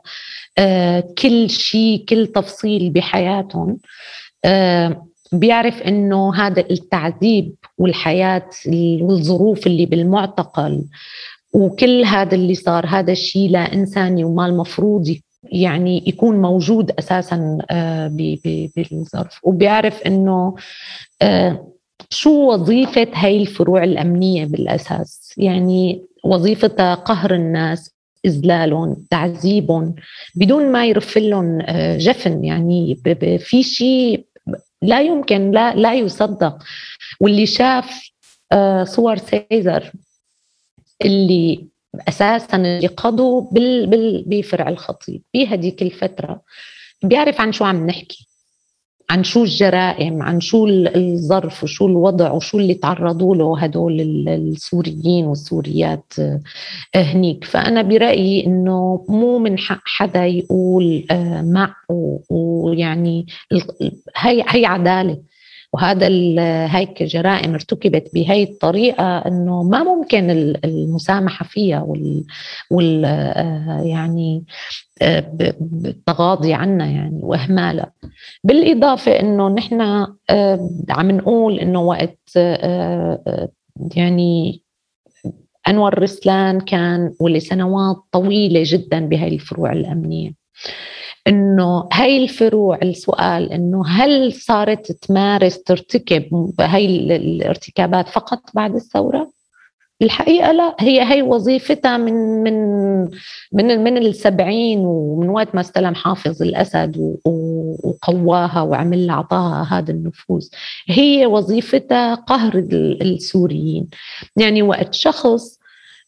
[0.58, 3.78] آه كل شيء كل تفصيل بحياتهم.
[4.44, 8.48] آه بيعرف إنه هذا التعذيب والحياة
[9.00, 10.84] والظروف اللي بالمعتقل
[11.52, 18.08] وكل هذا اللي صار هذا الشيء لا انساني وما المفروض يعني يكون موجود أساسا آه،
[18.76, 19.40] بالظرف.
[19.42, 20.56] وبيعرف إنه
[21.22, 21.66] آه،
[22.10, 27.90] شو وظيفة هاي الفروع الأمنية بالأساس؟ يعني وظيفتها قهر الناس
[28.24, 29.94] إذلالهم تعذيبهم
[30.34, 32.44] بدون ما يرف لهم آه، جفن.
[32.44, 32.96] يعني
[33.38, 34.26] في شيء
[34.82, 36.58] لا يمكن لا لا يصدق.
[37.20, 38.10] واللي شاف
[38.84, 39.92] صور سيزر
[41.04, 41.70] اللي
[42.08, 45.22] أساسا اللي قضوا بال بال بفرع الخطيب.
[45.34, 46.42] بهديك الفترة
[47.02, 48.30] بيعرف عن شو عم نحكي
[49.10, 56.12] عن شو الجرائم عن شو الظرف وشو الوضع وشو اللي تعرضوا له هدول السوريين والسوريات
[56.18, 56.40] آه،
[56.94, 57.44] هنيك.
[57.44, 61.74] فأنا برأيي أنه مو من حق حدا يقول آه، مع
[62.30, 63.26] ويعني
[64.16, 65.22] هي هي عدالة.
[65.72, 66.08] وهذا
[66.66, 70.30] هيك جرائم ارتكبت بهي الطريقة إنه ما ممكن
[70.64, 72.24] المسامحة فيها وال,
[72.70, 74.44] وال آه، يعني
[75.02, 75.32] آه،
[75.84, 77.92] التغاضي عنها يعني وإهمالها.
[78.44, 79.80] بالإضافة إنه نحن
[80.30, 82.36] آه، عم نقول إنه وقت
[83.96, 84.62] يعني
[85.68, 90.32] أنور رسلان كان ولسنوات طويلة جدا بهي الفروع الأمنية.
[91.26, 99.30] إنه هاي الفروع السؤال إنه هل صارت تمارس ترتكب هاي الارتكابات فقط بعد الثورة؟
[100.02, 103.00] الحقيقة لا هي هي وظيفتها من من
[103.52, 107.16] من من السبعين ومن وقت ما استلم حافظ الأسد
[107.84, 110.48] وقواها وعمل اعطاها هذا النفوذ
[110.88, 112.58] هي وظيفتها قهر
[113.02, 113.88] السوريين
[114.36, 115.59] يعني وقت شخص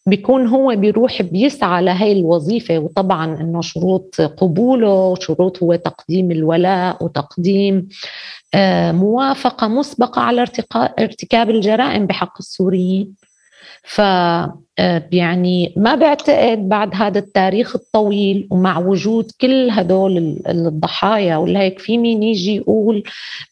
[0.06, 7.88] بيكون هو بيروح بيسعى لهي الوظيفة وطبعا إنه شروط قبوله شروط هو تقديم الولاء وتقديم
[8.54, 10.44] آه، موافقة مسبقة على
[10.98, 13.14] ارتكاب الجرائم بحق السوريين.
[13.82, 14.00] ف
[15.12, 22.22] يعني ما بعتقد بعد هذا التاريخ الطويل ومع وجود كل هدول الضحايا ولهيك في مين
[22.22, 23.02] يجي يقول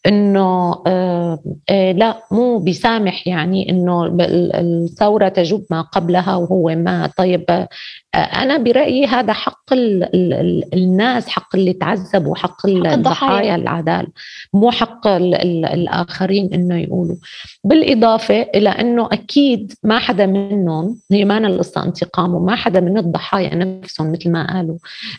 [0.07, 1.39] إنه آه،
[1.71, 4.17] آه، لا مو بيسامح يعني إنه
[4.55, 7.11] الثورة تجب ما قبلها وهو ما.
[7.17, 7.67] طيب
[8.15, 14.09] أنا برأيي هذا حق ال ال الناس حق اللي تعذبوا حق الضحايا العدالة
[14.53, 17.17] مو حق ال ال الآخرين إنه يقولوا.
[17.65, 23.55] بالإضافة إلى إنه أكيد ما حدا منهم هي ما القصة انتقام وما حدا من الضحايا
[23.55, 24.79] نفسهم مثل ما قالوا.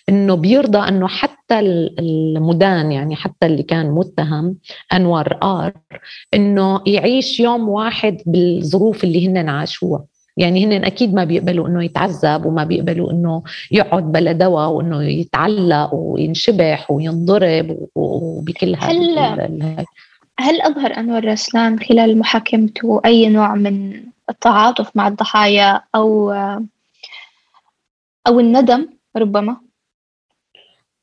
[0.10, 4.56] إنه بيرضى إنه حتى المدان يعني حتى اللي كان متهم
[4.94, 5.74] انور آر
[6.34, 10.04] إنه يعيش يوم واحد بالظروف اللي هن عاشوها.
[10.38, 15.94] يعني هن أكيد ما بيقبلوا إنه يتعذب وما بيقبلوا إنه يقعد بلا دواء وإنه يتعلق
[15.94, 19.20] وينشبح وينضرب وبكل هل
[20.40, 23.94] هل أظهر انور رسلان خلال محاكمته؟ أي نوع من
[24.32, 26.32] التعاطف مع الضحايا أو
[28.28, 29.58] أو الندم ربما؟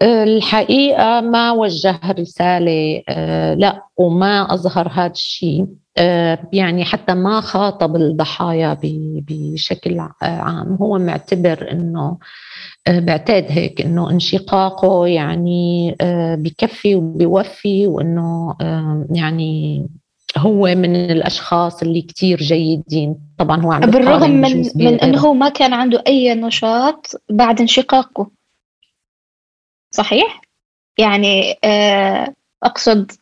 [0.03, 5.67] الحقيقة ما وجه رسالة آه، لا وما أظهر هذا الشيء.
[5.99, 8.79] آه، يعني حتى ما خاطب الضحايا
[9.29, 10.75] بشكل عام.
[10.81, 12.19] هو معتبر إنه
[12.87, 15.97] آه، بعتاد هيك إنه انشقاقه يعني
[16.37, 18.57] بكفي وبيوفي وإنه
[19.11, 19.87] يعني
[20.37, 23.17] هو من الأشخاص اللي كتير جيدين.
[23.39, 28.31] طبعا هو عم بالرغم من من إنه هو ما كان عنده أي نشاط بعد انشقاقه.
[29.91, 30.41] صحيح؟
[30.99, 33.13] يعني آه، أقصد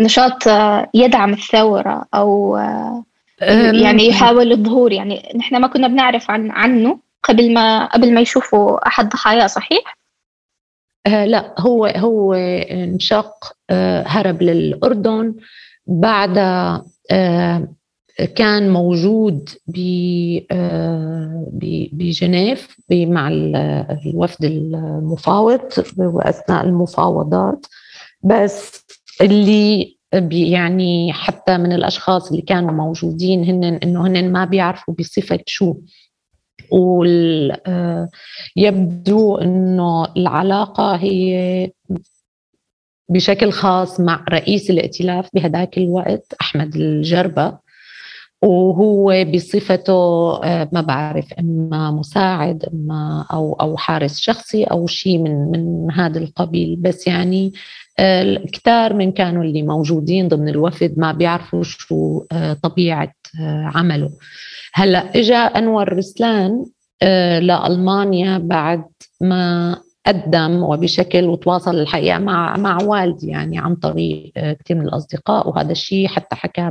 [0.00, 3.04] نشاط آه، يدعم الثورة أو آه،
[3.72, 4.92] يعني يحاول الظهور.
[4.92, 9.96] يعني نحن ما كنا بنعرف عن عنه قبل ما قبل ما يشوفوا أحد ضحاياه صحيح؟
[11.06, 13.52] لا هو هو انشق
[14.06, 15.34] هرب للأردن.
[15.86, 16.38] بعد
[17.10, 17.68] آه،
[18.34, 19.48] كان موجود
[20.50, 21.46] آه،
[21.92, 23.28] بجنيف مع
[24.06, 25.60] الوفد المفاوض
[25.98, 27.66] وأثناء المفاوضات.
[28.22, 28.84] بس
[29.20, 29.96] اللي
[30.32, 35.74] يعني حتى من الأشخاص اللي كانوا موجودين هن إنه هن ما بيعرفوا بصفة شو.
[36.70, 37.58] ويبدو
[39.36, 41.70] آه، إنه العلاقة هي
[43.10, 47.70] بشكل خاص مع رئيس الائتلاف بهداك الوقت أحمد الجربة.
[48.42, 49.92] وهو بصفته
[50.44, 56.18] آه، ما بعرف إما مساعد إما أو أو حارس شخصي أو شيء من من هذا
[56.18, 56.76] القبيل.
[56.76, 57.52] بس يعني
[57.98, 63.12] آه، كتار من كانوا اللي موجودين ضمن الوفد ما بيعرفوا شو آه، طبيعة
[63.74, 64.10] عمله.
[64.74, 66.64] هلأ اجى أنور رسلان
[67.42, 68.84] لألمانيا بعد
[69.20, 69.76] ما
[70.10, 75.72] قدم وبشكل وتواصل الحقيقة مع مع والدي يعني عن طريق آه، كثير من الأصدقاء وهذا
[75.72, 76.68] الشيء حتى حكاه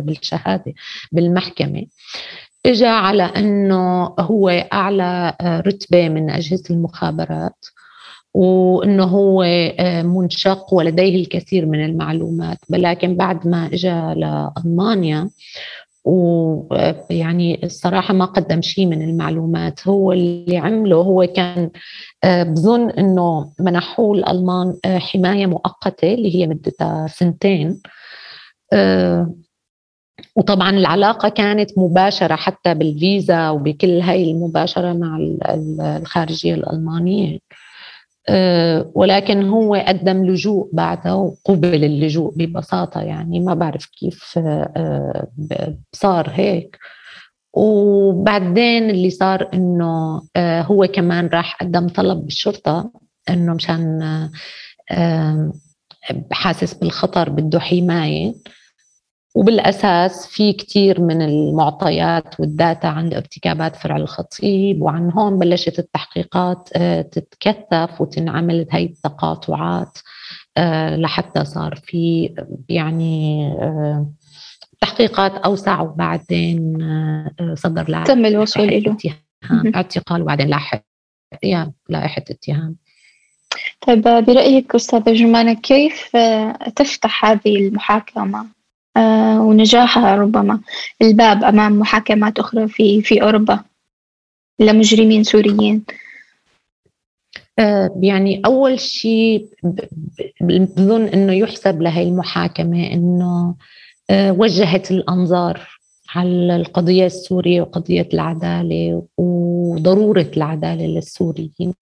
[0.00, 0.72] بالشهادة
[1.12, 1.86] بالمحكمة.
[2.66, 7.66] اجى على إنه هو أعلى آه، رتبة من أجهزة المخابرات
[8.34, 12.58] وإنه هو آه، منشق ولديه الكثير من المعلومات.
[12.70, 15.30] ولكن بعد ما اجى لألمانيا
[16.04, 19.88] ويعني الصراحة ما قدم شيء من المعلومات.
[19.88, 21.70] هو اللي عمله هو كان
[22.24, 27.80] آه، بظن إنه منحوه الألمان آه، حماية مؤقتة اللي هي مدتها سنتين.
[28.72, 29.34] آه،
[30.36, 35.18] وطبعا العلاقة كانت مباشرة حتى بالفيزا وبكل هاي المباشرة مع
[35.80, 37.38] الخارجية الألمانية.
[38.94, 44.38] ولكن هو قدم لجوء بعدها وقبل اللجوء ببساطة يعني ما بعرف كيف
[45.92, 46.78] صار هيك.
[47.52, 52.90] وبعدين اللي صار إنه آه، هو كمان راح قدم طلب بالشرطة
[53.30, 54.02] إنه مشان
[54.90, 55.52] آه،
[56.32, 58.34] حاسس بالخطر بده حماية.
[59.34, 67.02] وبالأساس في كثير من المعطيات والداتا عند ارتكابات فرع الخطيب وعن هون بلشت التحقيقات آه،
[67.02, 69.98] تتكثف وتنعمل هي التقاطعات
[70.96, 72.34] لحتى صار في
[72.68, 73.50] يعني
[74.80, 78.96] تحقيقات أوسع وبعدين آه، صدر لائحه تم الوصول له
[79.76, 80.82] اعتقال وبعدين لاحق
[81.42, 82.76] يا لائحة اتهام.
[83.80, 88.59] طيب برأيك أستاذة جمانة كيف آه، تفتح هذه المحاكمة؟ آه،
[89.40, 90.60] ونجاحها ربما.
[91.02, 93.60] الباب أمام محاكمات أخرى في في أوروبا
[94.58, 95.84] لمجرمين سوريين.
[98.02, 99.48] يعني أول شيء
[100.40, 103.54] بظن أنه يحسب لهي المحاكمة أنه
[104.10, 105.68] آه، وجهت الأنظار
[106.14, 111.74] على القضية السورية وقضية العدالة وضرورة العدالة للسوريين.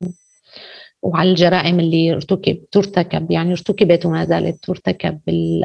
[1.02, 5.20] وعلى الجرائم اللي ارتكب ترتكب يعني ارتكبت وما زالت ترتكب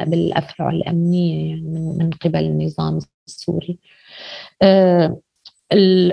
[0.06, 1.62] بالأفرع الأمنية يعني
[1.98, 3.78] من قبل النظام السوري.
[4.62, 5.20] آه،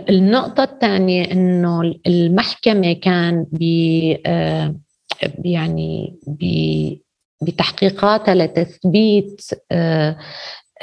[0.09, 3.63] النقطة الثانية إنه المحكمة كان ب
[4.26, 4.76] آه،
[5.45, 6.15] يعني
[7.41, 9.41] بتحقيقاتها لتثبيت
[9.72, 10.17] آه،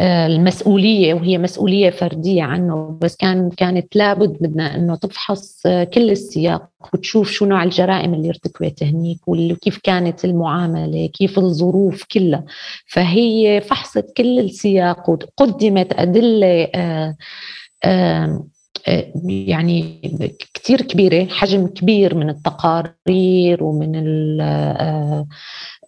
[0.00, 7.30] المسؤولية وهي مسؤولية فردية عنه بس كان كانت لابد بدنا إنه تفحص كل السياق وتشوف
[7.30, 12.44] شو نوع الجرائم اللي ارتكبت هنيك وكيف كانت المعاملة كيف الظروف كلها.
[12.86, 17.16] فهي فحصت كل السياق وقدمت أدلة آه،
[17.84, 18.42] آه،
[19.24, 20.00] يعني
[20.54, 23.92] كثير كبيرة حجم كبير من التقارير ومن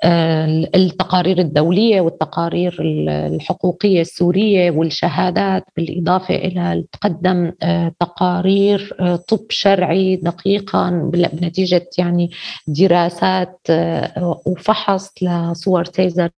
[0.04, 2.76] التقارير الدولية والتقارير
[3.08, 10.90] الحقوقية السورية والشهادات بالإضافة إلى تقدم آه، تقارير آه، طب شرعي دقيقا
[11.32, 12.30] بنتيجة يعني
[12.66, 16.30] دراسات آه، وفحص لصور تيزر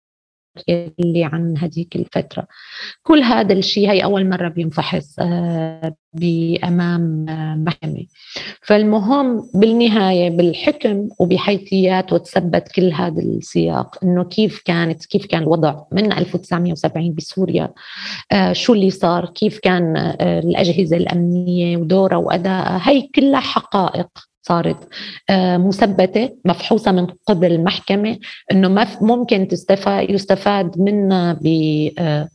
[0.69, 2.47] اللي عن هذيك الفترة.
[3.03, 8.07] كل هذا الشيء هي أول مرة بينفحص آه، بأمام آه، محكمة.
[8.63, 16.13] فالمهم بالنهاية بالحكم وبحيثيات وتثبت كل هذا السياق إنه كيف كانت كيف كان الوضع من
[16.13, 17.73] 1970 بسوريا
[18.33, 24.30] آه، شو اللي صار كيف كان الأجهزة الأمنية ودورها وأدائها هي كلها حقائق.
[24.43, 24.89] صارت
[25.31, 28.19] آه، مثبتة مفحوصة من قبل المحكمة
[28.53, 31.41] إنه ما ممكن تستفاد يستفاد منها
[31.99, 32.29] آه،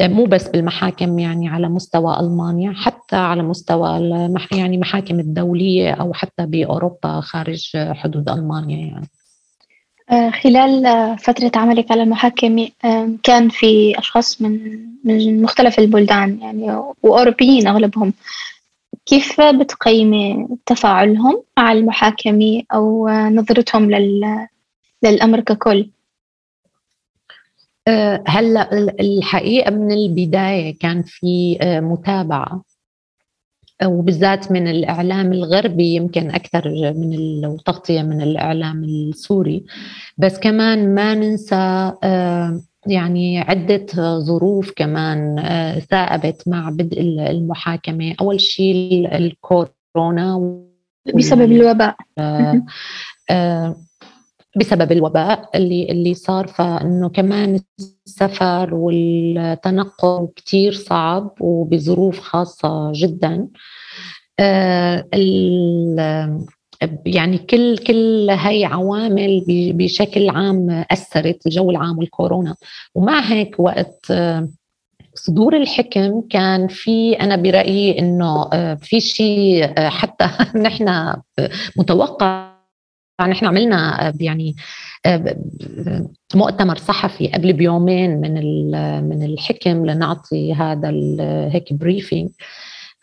[0.00, 3.98] مو بس بالمحاكم يعني على مستوى ألمانيا حتى على مستوى
[4.52, 9.08] يعني محاكم الدولية أو حتى بأوروبا خارج حدود ألمانيا يعني.
[10.10, 10.84] آه، خلال
[11.18, 12.68] فترة عملك على المحاكمة
[13.22, 18.12] كان في أشخاص من من مختلف البلدان يعني وأوروبيين أغلبهم
[19.06, 24.46] كيف بتقيمي تفاعلهم مع المحاكمة أو نظرتهم لل...
[25.02, 25.90] للأمر ككل؟
[27.88, 32.62] أه، هلأ الحقيقة من البداية كان في أه، متابعة
[33.84, 39.64] وبالذات من الإعلام الغربي يمكن أكثر من التغطية من الإعلام السوري
[40.18, 48.14] بس كمان ما ننسى أه، يعني عدة ظروف كمان آه، ثائبت مع بدء المحاكمة.
[48.20, 50.60] أول شيء الكورونا
[51.14, 51.96] بسبب الوباء.
[52.18, 52.62] آه،
[53.30, 53.76] آه،
[54.56, 56.46] بسبب الوباء اللي اللي صار.
[56.46, 57.60] فإنه كمان
[58.06, 63.48] السفر والتنقل كثير صعب وبظروف خاصة جدا.
[67.06, 72.56] يعني كل كل هي عوامل بشكل عام أثرت الجو العام والكورونا.
[72.94, 74.48] ومع هيك وقت آه،
[75.14, 80.28] صدور الحكم كان في أنا برأيي إنه آه، في شيء آه، حتى
[80.66, 81.14] نحن
[81.76, 82.54] متوقع
[83.20, 84.54] نحن عملنا يعني
[86.34, 88.34] مؤتمر صحفي قبل بيومين من
[89.08, 90.90] من الحكم لنعطي هذا
[91.50, 92.30] هيك بريفينج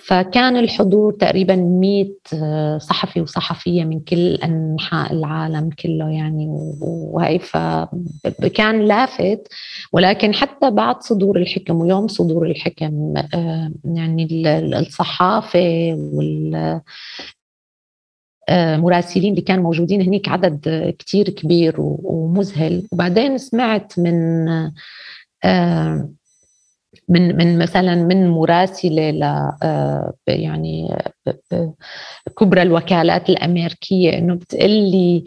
[0.06, 6.47] فكان الحضور تقريبا 100 آه، صحفي وصحفية من كل أنحاء العالم كله يعني
[6.82, 9.47] وهي فكان لافت.
[9.93, 14.28] ولكن حتى بعد صدور الحكم ويوم صدور الحكم آه، يعني
[14.80, 16.82] الصحافة وال
[18.52, 22.88] مراسلين اللي كانوا موجودين هناك عدد كتير كبير ومذهل.
[22.91, 24.47] وبعدين سمعت من
[27.10, 29.24] من من مثلا من مراسله ل
[29.64, 30.96] آه، يعني
[32.39, 35.24] كبرى الوكالات الأمريكية إنه بتقول لي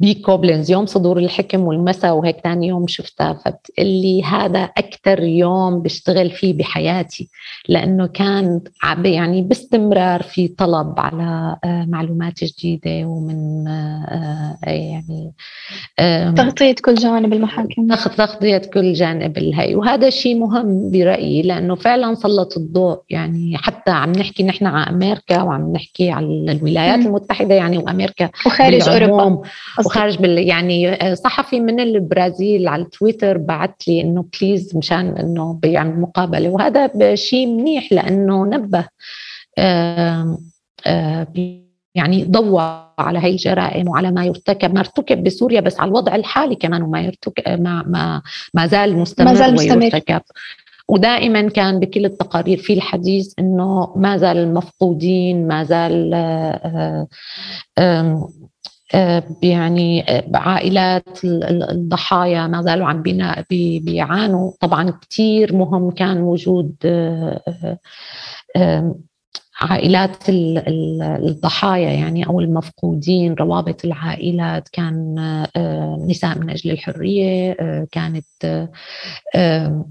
[0.00, 6.30] بكوبلنز يوم صدور الحكم والمساء وهيك ثاني يوم شفتها فبتقول لي هذا أكثر يوم بشتغل
[6.30, 7.28] فيه بحياتي
[7.68, 8.60] لأنه كان
[9.04, 15.32] يعني باستمرار في طلب على آه، معلومات جديدة ومن آه، آه، يعني
[16.36, 17.88] تغطية كل جوانب المحاكم.
[18.16, 24.12] تغطية كل جانب الهي وهذا شيء مهم برأيي لأنه فعلا سلط الضوء يعني حتى عم
[24.12, 29.42] نحكي نحن عن أمريكا وعم نحكي عن الولايات المتحدة يعني وأمريكا وخارج أوروبا.
[29.86, 36.00] وخارج بال يعني صحفي من البرازيل على تويتر بعت لي إنه بليز مشان إنه بيعمل
[36.00, 36.48] مقابلة.
[36.48, 38.84] وهذا شيء منيح لأنه نبه
[39.58, 40.38] آآ
[40.86, 41.26] آآ
[41.94, 44.74] يعني ضوى على هي الجرائم وعلى ما يرتكب.
[44.74, 48.22] ما ارتكب بسوريا بس على الوضع الحالي كمان وما يرتكب ما ما
[48.54, 49.78] ما زال مستمر, ما زال مستمر.
[49.78, 50.20] ويرتكب
[50.88, 56.14] ودائما كان بكل التقارير في الحديث إنه ما زال المفقودين ما زال
[59.42, 63.02] يعني عائلات الضحايا ما زالوا عم
[63.84, 64.52] بيعانوا.
[64.60, 66.74] طبعا كثير مهم كان وجود
[69.60, 75.18] عائلات الضحايا يعني أو المفقودين روابط العائلات كان
[75.56, 78.26] آه، نساء من أجل الحرية آه، كانت
[79.34, 79.84] آه،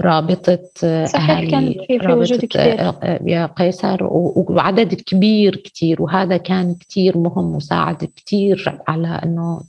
[0.00, 0.58] رابطة
[1.04, 2.94] صحيح كان في, في وجود كثير
[3.26, 9.62] يا قيصر وعدد كبير كثير وهذا كان كثير مهم وساعد كثير على إنه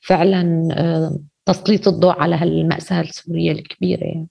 [0.00, 0.68] فعلا
[1.46, 4.28] تسليط الضوء على هالمأساة السورية الكبيرة يعني.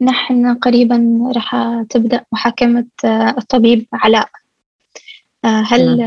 [0.00, 1.56] نحن قريبا راح
[1.90, 4.28] تبدأ محاكمة آه، الطبيب علاء.
[5.44, 6.00] آه، هل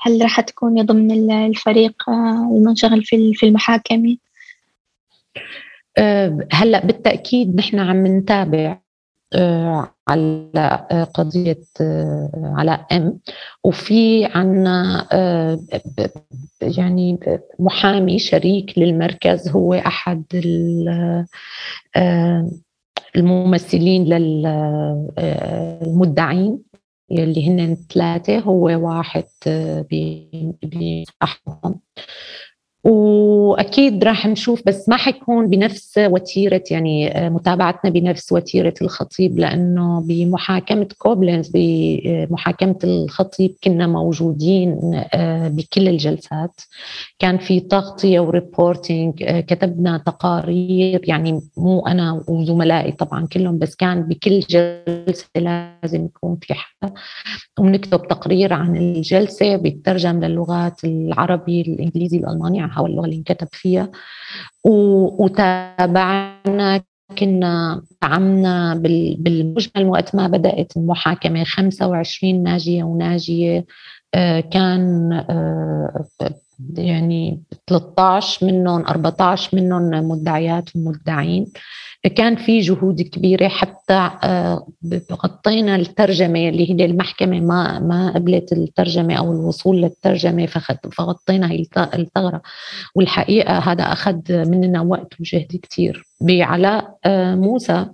[0.00, 4.16] هل راح تكوني ضمن الفريق آه، المنشغل في في المحاكمة؟
[6.52, 8.78] هلأ بالتأكيد نحن عم نتابع
[10.08, 11.64] على قضية
[12.34, 13.18] علاء أم.
[13.64, 15.06] وفي عنا
[16.62, 17.18] يعني
[17.58, 20.24] محامي شريك للمركز هو أحد
[23.16, 24.04] الممثلين
[25.18, 26.58] للمدعين
[27.10, 29.24] اللي هن ثلاثة هو واحد
[30.62, 31.80] بيصحهم
[32.84, 40.00] وأكيد راح نشوف بس ما حيكون بنفس وتيرة يعني آه، متابعتنا بنفس وتيرة الخطيب لأنه
[40.00, 44.80] بمحاكمة كوبلنز بمحاكمة الخطيب كنا موجودين
[45.14, 46.60] آه، بكل الجلسات.
[47.18, 53.74] كان في تغطية و reporting آه، كتبنا تقارير يعني مو أنا وزملائي طبعا كلهم بس
[53.74, 56.94] كان بكل جلسة لازم يكون في حدا.
[57.58, 63.90] وبنكتب تقرير عن الجلسة بيترجم للغات العربي الإنجليزي الألماني هو اللغة اللي انكتب فيها.
[65.18, 66.82] وتابعنا
[67.18, 68.74] كنا دعمنا
[69.18, 73.64] بالمجمل وقت ما بدأت المحاكمة 25 ناجية وناجية
[74.14, 76.04] آه، كان آه،
[76.74, 81.52] يعني 13 منهم 14 منهم مدعيات ومدعين.
[82.08, 84.66] كان في جهود كبيرة حتى آه،
[85.12, 90.46] غطينا الترجمة اللي هي المحكمة ما ما قبلت الترجمة أو الوصول للترجمة
[90.92, 92.42] فغطينا هي الثغرة.
[92.94, 97.86] والحقيقة هذا أخذ مننا وقت وجهد كثير بعلاء آه، موسى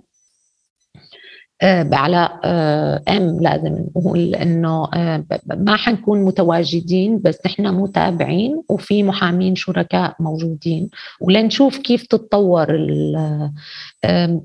[1.63, 5.23] بعلاء آه، أم لازم نقول إنه آه،
[5.57, 10.89] ما حنكون متواجدين بس نحن متابعين وفي محامين شركاء موجودين.
[11.21, 12.67] ولنشوف كيف تتطور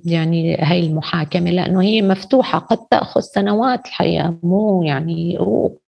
[0.04, 5.38] يعني هاي المحاكمة لأنه هي مفتوحة قد تأخذ سنوات الحقيقة مو يعني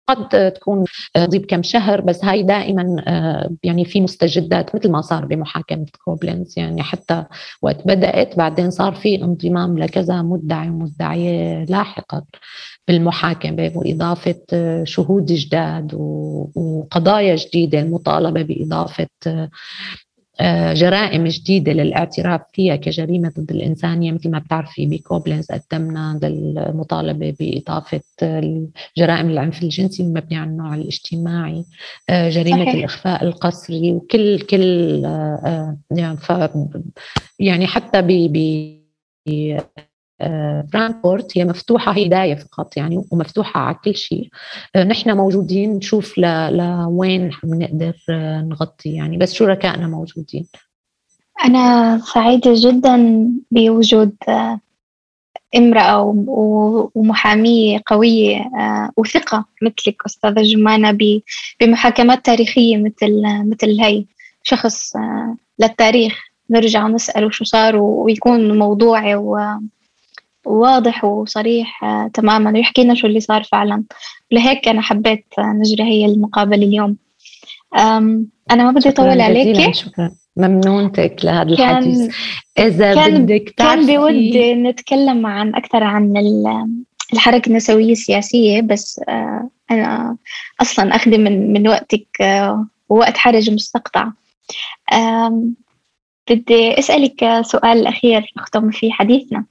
[0.08, 5.26] قد تكون تضيب كم شهر بس هاي دائما آه، يعني في مستجدات مثل ما صار
[5.26, 7.26] بمحاكمة كوبلنز يعني حتى
[7.62, 12.22] وقت بدأت بعدين صار في انضمام لكذا مدعي ومدعية لاحقا
[12.88, 15.94] بالمحاكمة وإضافة آه، شهود جداد
[16.56, 19.50] وقضايا جديدة المطالبة بإضافة آه، آه،
[20.74, 28.02] جرائم جديدة للاعتراف فيها كجريمة ضد الإنسانية مثل ما بتعرفي بكوبلنز قدمنا للمطالبة بإضافة
[28.98, 31.66] جرائم العنف الجنسي المبني على النوع الاجتماعي
[32.10, 32.74] آه، جريمة صحيح.
[32.74, 36.32] الإخفاء القسري وكل كل آه، يعني ف
[37.40, 38.38] يعني حتى ب
[40.74, 44.30] فرانكفورت هي مفتوحة هي بداية فقط يعني ومفتوحة على كل شيء.
[44.76, 50.46] آه، نحن موجودين نشوف لوين بنقدر آه، نغطي يعني بس شركائنا موجودين.
[51.46, 54.60] أنا سعيدة جدا بوجود آه،
[55.56, 56.26] امرأة
[56.96, 58.52] ومحامية قوية
[58.98, 60.98] وثقة مثلك أستاذة جمانة
[61.62, 64.06] بمحاكمات تاريخية مثل مثل هي
[64.44, 64.94] شخص
[65.60, 66.28] للتاريخ.
[66.50, 69.16] نرجع نسأله شو صار ويكون موضوعي
[70.48, 73.84] واضح وصريح آه، تماما ويحكي لنا شو اللي صار فعلا.
[74.32, 76.98] لهيك أنا حبيت نجري هي المقابلة اليوم.
[78.52, 80.12] أنا ما بدي أطول عليك شكرا.
[80.38, 82.16] ممنونتك لهذا الحديث.
[82.60, 86.14] إذا كان بدك كان بودي نتكلم عن أكثر عن
[87.14, 90.18] الحركة النسوية السياسية بس آه، أنا
[90.62, 94.08] أصلا أخذ من من وقتك آه، ووقت حرج مستقطع.
[96.30, 99.46] بدي أسألك سؤال أخير نختم فيه حديثنا.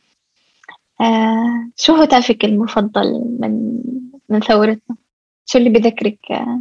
[1.01, 3.83] آه شو هتافك المفضل من
[4.29, 4.97] من ثورتنا؟
[5.47, 6.61] شو اللي بذكرك آه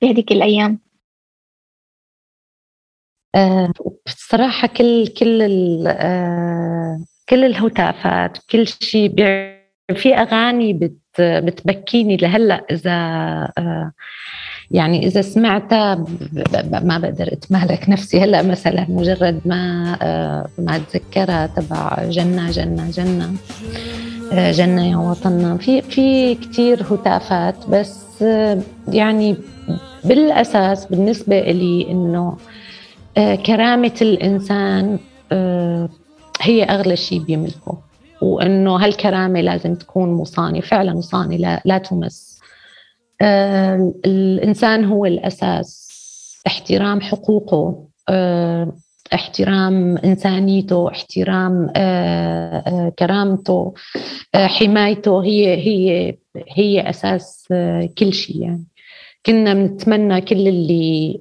[0.00, 0.78] في هذيك الأيام؟
[3.34, 3.72] آه
[4.06, 5.42] بصراحة كل كل
[5.86, 9.14] آه كل الهتافات كل شيء
[9.96, 12.92] في أغاني بت بتبكيني لهلأ إذا
[13.58, 13.92] آه
[14.72, 16.04] يعني إذا سمعتها
[16.82, 23.32] ما بقدر اتمالك نفسي هلأ مثلا مجرد ما آه، ما أتذكرها تبع جنة جنة جنة
[24.32, 25.56] جنة يا وطننا.
[25.56, 28.24] في في كثير هتافات بس
[28.88, 29.36] يعني
[30.04, 32.36] بالأساس بالنسبة لي إنه
[33.46, 34.98] كرامة الإنسان
[36.40, 37.78] هي أغلى شيء بيملكه.
[38.22, 42.31] وإنه هالكرامة لازم تكون مصانة فعلا مصانة لا, لا تمس.
[44.06, 45.92] الإنسان هو الأساس.
[46.46, 47.88] احترام حقوقه
[49.14, 51.66] احترام إنسانيته احترام
[52.98, 53.74] كرامته
[54.34, 55.24] حمايته.
[55.24, 56.14] هي هي
[56.48, 57.48] هي أساس
[57.98, 58.64] كل شيء يعني.
[59.26, 61.20] كنا بنتمنى كل اللي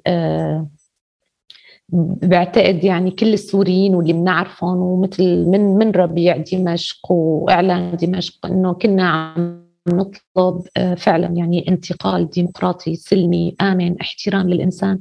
[2.23, 9.09] بعتقد يعني كل السوريين واللي بنعرفهم ومثل من من ربيع دمشق وإعلان دمشق إنه كنا
[9.09, 10.61] عم نطلب
[10.97, 14.99] فعلا يعني انتقال ديمقراطي سلمي آمن احترام للإنسان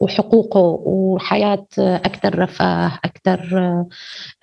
[0.00, 3.58] وحقوقه وحياة أكثر رفاه أكثر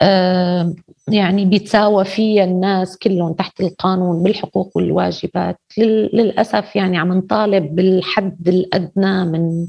[0.02, 0.74] آه،
[1.08, 5.60] يعني بيتساوى فيها الناس كلهم تحت القانون بالحقوق والواجبات.
[5.78, 9.68] للأسف يعني عم نطالب بالحد الأدنى من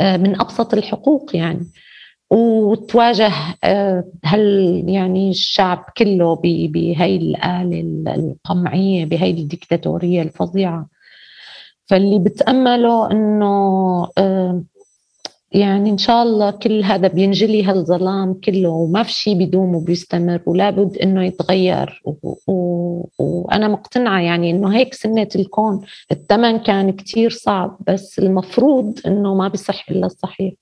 [0.00, 1.66] آه، من أبسط الحقوق يعني.
[2.32, 3.32] وتواجه
[3.64, 4.40] آه، هل
[4.88, 10.88] يعني الشعب كله بهي الآلة القمعية بهي الديكتاتورية الفظيعة
[11.86, 14.08] فاللي بتأمله أنه
[15.52, 20.96] يعني إن شاء الله كل هذا بينجلي هالظلام كله وما في شيء بيدوم وبيستمر ولابد
[20.96, 22.02] إنه يتغير.
[23.18, 25.80] وأنا مقتنعة يعني إنه هيك سنة الكون
[26.12, 30.52] الثمن كان كتير صعب بس المفروض إنه ما بيصح إلا الصحيح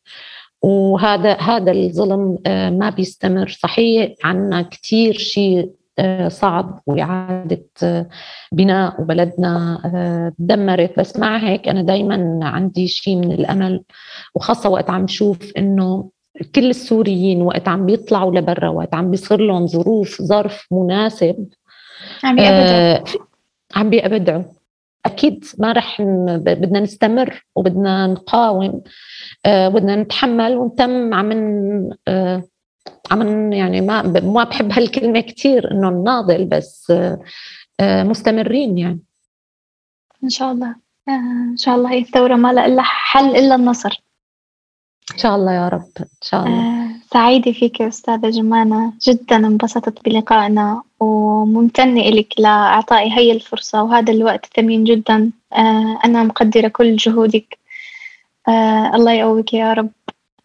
[0.62, 3.48] وهذا هذا الظلم آه، ما بيستمر.
[3.48, 8.08] صحيح عنا كتير شيء آه، صعب وإعادة آه،
[8.52, 10.98] بناء وبلدنا آه، تدمرت.
[10.98, 13.82] بس مع هيك أنا دايما عندي شيء من الأمل
[14.34, 16.10] وخاصة وقت عم شوف إنه
[16.54, 21.46] كل السوريين وقت عم بيطلعوا لبرا وقت عم بيصير لهم ظروف ظرف مناسب
[22.24, 23.04] عم بيأبدعوا
[23.76, 24.42] عم بيأبدعوا
[25.06, 26.02] أكيد ما رح
[26.36, 28.82] بدنا نستمر وبدنا نقاوم
[29.46, 31.14] بدنا نتحمل ونتم.
[31.14, 31.32] عم
[33.10, 36.92] عم يعني ما ما بحب هالكلمة كثير إنه نناضل بس
[37.80, 39.00] آه، مستمرين يعني.
[40.24, 40.74] إن شاء الله.
[41.08, 44.02] آه، إن شاء الله هي الثورة ما لها حل إلا النصر.
[45.12, 46.60] إن شاء الله يا رب إن شاء الله.
[46.60, 48.92] آه، سعيدة فيك أستاذة جمانة.
[49.08, 55.30] جدا انبسطت بلقائنا وممتنة لك لإعطائي هي الفرصة وهذا الوقت ثمين جدا.
[56.04, 57.58] أنا مقدرة كل جهودك.
[58.94, 59.90] الله يقويك يا رب.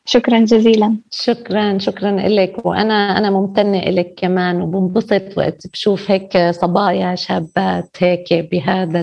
[0.08, 0.97] شكرا جزيلا.
[1.12, 8.34] شكرا شكرا لك وأنا أنا ممتنة لك كمان وبنبسط وقت بشوف هيك صبايا شابات هيك
[8.51, 8.99] بهذا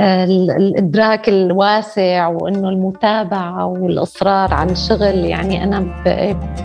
[0.00, 6.08] الإدراك الواسع وإنه المتابعة والإصرار على الشغل يعني أنا ب...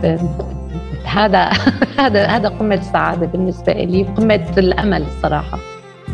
[0.04, 0.20] ب...
[1.06, 1.50] هذا
[2.00, 5.60] هذا هذا قمة السعادة بالنسبة لي قمة الأمل الصراحة.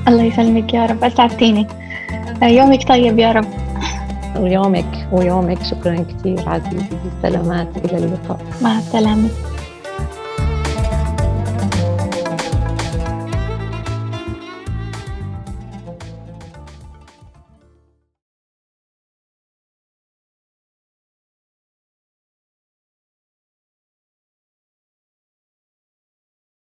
[0.08, 1.04] الله يسلمك يا رب.
[1.04, 1.68] أسعدتيني.
[2.44, 3.46] يومك طيب يا رب.
[4.40, 6.86] ويومك ويومك شكرا كثير عزيزي.
[7.22, 8.40] سلامات إلى اللقاء.
[8.62, 9.30] مع السلامة.